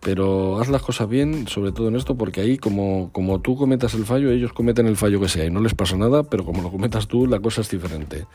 Pero 0.01 0.61
haz 0.61 0.69
las 0.69 0.83
cosas 0.83 1.09
bien, 1.09 1.49
sobre 1.49 1.73
todo 1.73 1.89
en 1.89 1.97
esto, 1.97 2.17
porque 2.17 2.41
ahí 2.41 2.59
como, 2.59 3.11
como 3.13 3.41
tú 3.41 3.57
cometas 3.57 3.95
el 3.95 4.05
fallo, 4.05 4.31
ellos 4.31 4.53
cometen 4.53 4.87
el 4.87 4.97
fallo 4.97 5.21
que 5.21 5.29
sea 5.29 5.45
y 5.45 5.51
no 5.51 5.61
les 5.61 5.75
pasa 5.75 5.97
nada, 5.97 6.23
pero 6.23 6.45
como 6.45 6.63
lo 6.63 6.71
cometas 6.71 7.09
tú, 7.09 7.27
la 7.27 7.41
cosa 7.41 7.61
es 7.61 7.71
diferente. 7.71 8.27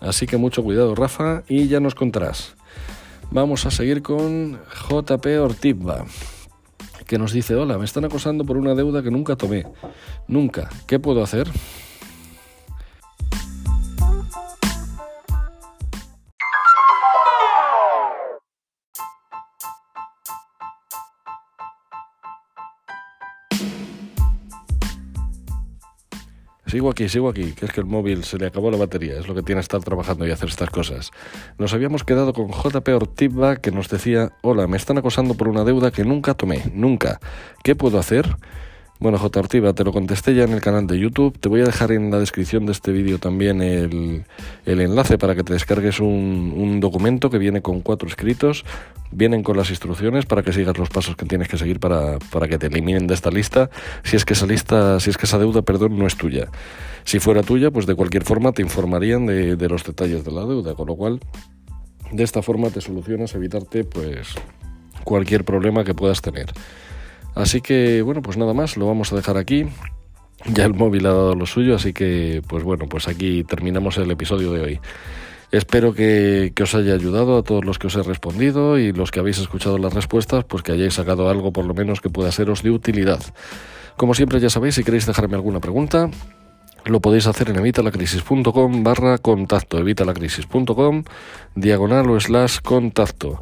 Así 0.00 0.26
que 0.26 0.36
mucho 0.36 0.62
cuidado, 0.62 0.94
Rafa, 0.94 1.42
y 1.48 1.68
ya 1.68 1.80
nos 1.80 1.94
contarás. 1.94 2.54
Vamos 3.30 3.66
a 3.66 3.70
seguir 3.70 4.02
con 4.02 4.58
JP 4.88 5.26
Ortibba, 5.40 6.06
que 7.06 7.18
nos 7.18 7.32
dice, 7.32 7.54
hola, 7.54 7.78
me 7.78 7.84
están 7.84 8.04
acosando 8.04 8.44
por 8.44 8.56
una 8.56 8.74
deuda 8.74 9.02
que 9.02 9.10
nunca 9.10 9.36
tomé. 9.36 9.66
Nunca. 10.28 10.70
¿Qué 10.86 10.98
puedo 10.98 11.22
hacer? 11.22 11.48
Sigo 26.68 26.90
aquí, 26.90 27.08
sigo 27.08 27.30
aquí, 27.30 27.52
que 27.52 27.64
es 27.64 27.72
que 27.72 27.80
el 27.80 27.86
móvil 27.86 28.24
se 28.24 28.36
le 28.36 28.46
acabó 28.46 28.70
la 28.70 28.76
batería, 28.76 29.18
es 29.18 29.26
lo 29.26 29.34
que 29.34 29.42
tiene 29.42 29.62
estar 29.62 29.80
trabajando 29.80 30.26
y 30.26 30.30
hacer 30.30 30.50
estas 30.50 30.68
cosas. 30.68 31.12
Nos 31.56 31.72
habíamos 31.72 32.04
quedado 32.04 32.34
con 32.34 32.50
JP 32.50 32.86
Ortiba 32.94 33.56
que 33.56 33.70
nos 33.70 33.88
decía, 33.88 34.32
hola, 34.42 34.66
me 34.66 34.76
están 34.76 34.98
acosando 34.98 35.32
por 35.32 35.48
una 35.48 35.64
deuda 35.64 35.90
que 35.90 36.04
nunca 36.04 36.34
tomé, 36.34 36.64
nunca. 36.74 37.20
¿Qué 37.64 37.74
puedo 37.74 37.98
hacer? 37.98 38.36
Bueno, 39.00 39.16
J. 39.16 39.38
Ortiva, 39.38 39.72
te 39.74 39.84
lo 39.84 39.92
contesté 39.92 40.34
ya 40.34 40.42
en 40.42 40.52
el 40.52 40.60
canal 40.60 40.88
de 40.88 40.98
YouTube. 40.98 41.38
Te 41.38 41.48
voy 41.48 41.60
a 41.60 41.64
dejar 41.64 41.92
en 41.92 42.10
la 42.10 42.18
descripción 42.18 42.66
de 42.66 42.72
este 42.72 42.90
vídeo 42.90 43.18
también 43.18 43.62
el, 43.62 44.24
enlace 44.66 45.18
para 45.18 45.36
que 45.36 45.44
te 45.44 45.52
descargues 45.52 46.00
un, 46.00 46.52
un, 46.56 46.80
documento 46.80 47.30
que 47.30 47.38
viene 47.38 47.62
con 47.62 47.80
cuatro 47.80 48.08
escritos. 48.08 48.64
Vienen 49.12 49.44
con 49.44 49.56
las 49.56 49.70
instrucciones 49.70 50.26
para 50.26 50.42
que 50.42 50.52
sigas 50.52 50.76
los 50.78 50.88
pasos 50.88 51.14
que 51.14 51.26
tienes 51.26 51.46
que 51.46 51.56
seguir 51.56 51.78
para, 51.78 52.18
para 52.32 52.48
que 52.48 52.58
te 52.58 52.66
eliminen 52.66 53.06
de 53.06 53.14
esta 53.14 53.30
lista. 53.30 53.70
Si 54.02 54.16
es 54.16 54.24
que 54.24 54.32
esa 54.32 54.46
lista, 54.46 54.98
si 54.98 55.10
es 55.10 55.16
que 55.16 55.26
esa 55.26 55.38
deuda, 55.38 55.62
perdón, 55.62 55.96
no 55.96 56.08
es 56.08 56.16
tuya. 56.16 56.48
Si 57.04 57.20
fuera 57.20 57.44
tuya, 57.44 57.70
pues 57.70 57.86
de 57.86 57.94
cualquier 57.94 58.24
forma 58.24 58.50
te 58.50 58.62
informarían 58.62 59.26
de, 59.26 59.54
de 59.54 59.68
los 59.68 59.84
detalles 59.84 60.24
de 60.24 60.32
la 60.32 60.44
deuda, 60.44 60.74
con 60.74 60.88
lo 60.88 60.96
cual 60.96 61.20
de 62.10 62.24
esta 62.24 62.42
forma 62.42 62.68
te 62.70 62.80
solucionas 62.80 63.32
evitarte 63.36 63.84
pues 63.84 64.34
cualquier 65.04 65.44
problema 65.44 65.84
que 65.84 65.94
puedas 65.94 66.20
tener. 66.20 66.52
Así 67.38 67.60
que 67.60 68.02
bueno, 68.02 68.20
pues 68.20 68.36
nada 68.36 68.52
más, 68.52 68.76
lo 68.76 68.86
vamos 68.86 69.12
a 69.12 69.16
dejar 69.16 69.36
aquí. 69.36 69.66
Ya 70.46 70.64
el 70.64 70.74
móvil 70.74 71.06
ha 71.06 71.10
dado 71.10 71.34
lo 71.34 71.46
suyo, 71.46 71.76
así 71.76 71.92
que 71.92 72.42
pues 72.48 72.64
bueno, 72.64 72.86
pues 72.88 73.06
aquí 73.06 73.44
terminamos 73.44 73.96
el 73.96 74.10
episodio 74.10 74.52
de 74.52 74.60
hoy. 74.60 74.80
Espero 75.52 75.94
que, 75.94 76.52
os 76.60 76.74
haya 76.74 76.94
ayudado 76.94 77.38
a 77.38 77.42
todos 77.42 77.64
los 77.64 77.78
que 77.78 77.86
os 77.86 77.94
he 77.94 78.02
respondido 78.02 78.76
y 78.76 78.92
los 78.92 79.12
que 79.12 79.20
habéis 79.20 79.38
escuchado 79.38 79.78
las 79.78 79.94
respuestas, 79.94 80.44
pues 80.44 80.64
que 80.64 80.72
hayáis 80.72 80.94
sacado 80.94 81.30
algo 81.30 81.52
por 81.52 81.64
lo 81.64 81.74
menos 81.74 82.00
que 82.00 82.10
pueda 82.10 82.32
seros 82.32 82.62
de 82.64 82.70
utilidad. 82.70 83.20
Como 83.96 84.14
siempre 84.14 84.40
ya 84.40 84.50
sabéis, 84.50 84.74
si 84.74 84.82
queréis 84.82 85.06
dejarme 85.06 85.36
alguna 85.36 85.60
pregunta, 85.60 86.10
lo 86.86 87.00
podéis 87.00 87.28
hacer 87.28 87.50
en 87.50 87.56
evitalacrisis.com 87.56 88.82
barra 88.82 89.16
contacto, 89.18 89.78
evitalacrisis.com 89.78 91.04
diagonal 91.54 92.10
o 92.10 92.20
slash 92.20 92.58
contacto. 92.60 93.40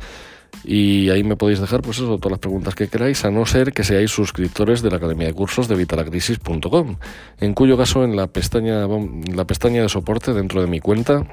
Y 0.64 1.11
ahí 1.11 1.23
me 1.23 1.37
podéis 1.37 1.61
dejar, 1.61 1.83
pues 1.83 1.99
eso, 1.99 2.19
todas 2.19 2.33
las 2.33 2.40
preguntas 2.40 2.75
que 2.75 2.88
queráis, 2.88 3.25
a 3.25 3.31
no 3.31 3.47
ser 3.47 3.73
que 3.73 3.85
seáis 3.85 4.11
suscriptores 4.11 4.83
de 4.83 4.90
la 4.90 4.97
Academia 4.97 5.29
de 5.29 5.33
Cursos 5.33 5.69
de 5.69 5.77
Vitalacrisis.com, 5.77 6.97
en 7.40 7.55
cuyo 7.55 7.77
caso 7.77 8.05
en 8.05 8.16
la 8.16 8.27
pestaña, 8.27 8.87
la 9.35 9.45
pestaña 9.47 9.83
de 9.83 9.88
soporte 9.88 10.33
dentro 10.33 10.61
de 10.61 10.66
mi 10.66 10.81
cuenta 10.81 11.27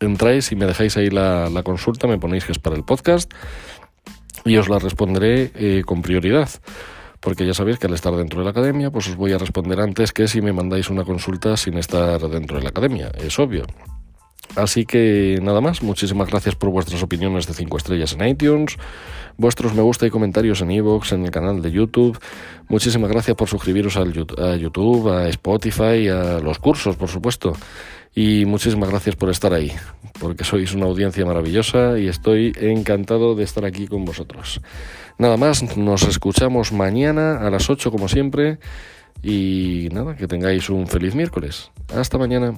entráis 0.00 0.52
y 0.52 0.56
me 0.56 0.66
dejáis 0.66 0.96
ahí 0.96 1.10
la, 1.10 1.62
consulta, 1.64 2.06
me 2.06 2.18
ponéis 2.18 2.44
que 2.44 2.52
es 2.52 2.58
para 2.58 2.76
el 2.76 2.84
podcast 2.84 3.32
y 4.44 4.56
os 4.56 4.68
la 4.68 4.78
responderé 4.78 5.50
eh, 5.54 5.82
con 5.84 6.02
prioridad. 6.02 6.48
Porque 7.20 7.46
ya 7.46 7.54
sabéis 7.54 7.78
que 7.78 7.86
al 7.86 7.94
estar 7.94 8.14
dentro 8.14 8.40
de 8.40 8.44
la 8.44 8.50
academia, 8.50 8.90
pues 8.90 9.08
os 9.08 9.16
voy 9.16 9.32
a 9.32 9.38
responder 9.38 9.80
antes 9.80 10.12
que 10.12 10.28
si 10.28 10.42
me 10.42 10.52
mandáis 10.52 10.90
una 10.90 11.04
consulta 11.04 11.56
sin 11.56 11.78
estar 11.78 12.20
dentro 12.28 12.58
de 12.58 12.64
la 12.64 12.68
academia, 12.68 13.10
es 13.16 13.38
obvio. 13.38 13.64
Así 14.56 14.86
que 14.86 15.38
nada 15.42 15.60
más, 15.60 15.82
muchísimas 15.82 16.28
gracias 16.28 16.54
por 16.54 16.70
vuestras 16.70 17.02
opiniones 17.02 17.46
de 17.46 17.54
5 17.54 17.76
estrellas 17.76 18.12
en 18.12 18.26
iTunes, 18.26 18.76
vuestros 19.36 19.74
me 19.74 19.82
gusta 19.82 20.06
y 20.06 20.10
comentarios 20.10 20.60
en 20.60 20.70
iVoox, 20.70 21.12
en 21.12 21.24
el 21.24 21.30
canal 21.30 21.60
de 21.60 21.72
YouTube. 21.72 22.18
Muchísimas 22.68 23.10
gracias 23.10 23.36
por 23.36 23.48
suscribiros 23.48 23.96
a 23.96 24.56
YouTube, 24.56 25.08
a 25.10 25.28
Spotify, 25.28 26.08
a 26.08 26.38
los 26.40 26.58
cursos, 26.58 26.96
por 26.96 27.08
supuesto. 27.08 27.52
Y 28.14 28.44
muchísimas 28.44 28.90
gracias 28.90 29.16
por 29.16 29.28
estar 29.28 29.52
ahí, 29.52 29.72
porque 30.20 30.44
sois 30.44 30.72
una 30.72 30.86
audiencia 30.86 31.26
maravillosa 31.26 31.98
y 31.98 32.06
estoy 32.06 32.52
encantado 32.60 33.34
de 33.34 33.42
estar 33.42 33.64
aquí 33.64 33.88
con 33.88 34.04
vosotros. 34.04 34.60
Nada 35.18 35.36
más, 35.36 35.76
nos 35.76 36.04
escuchamos 36.04 36.70
mañana 36.72 37.38
a 37.38 37.50
las 37.50 37.68
8 37.70 37.90
como 37.90 38.06
siempre 38.06 38.58
y 39.20 39.88
nada, 39.90 40.14
que 40.14 40.28
tengáis 40.28 40.70
un 40.70 40.86
feliz 40.86 41.16
miércoles. 41.16 41.72
Hasta 41.92 42.18
mañana. 42.18 42.54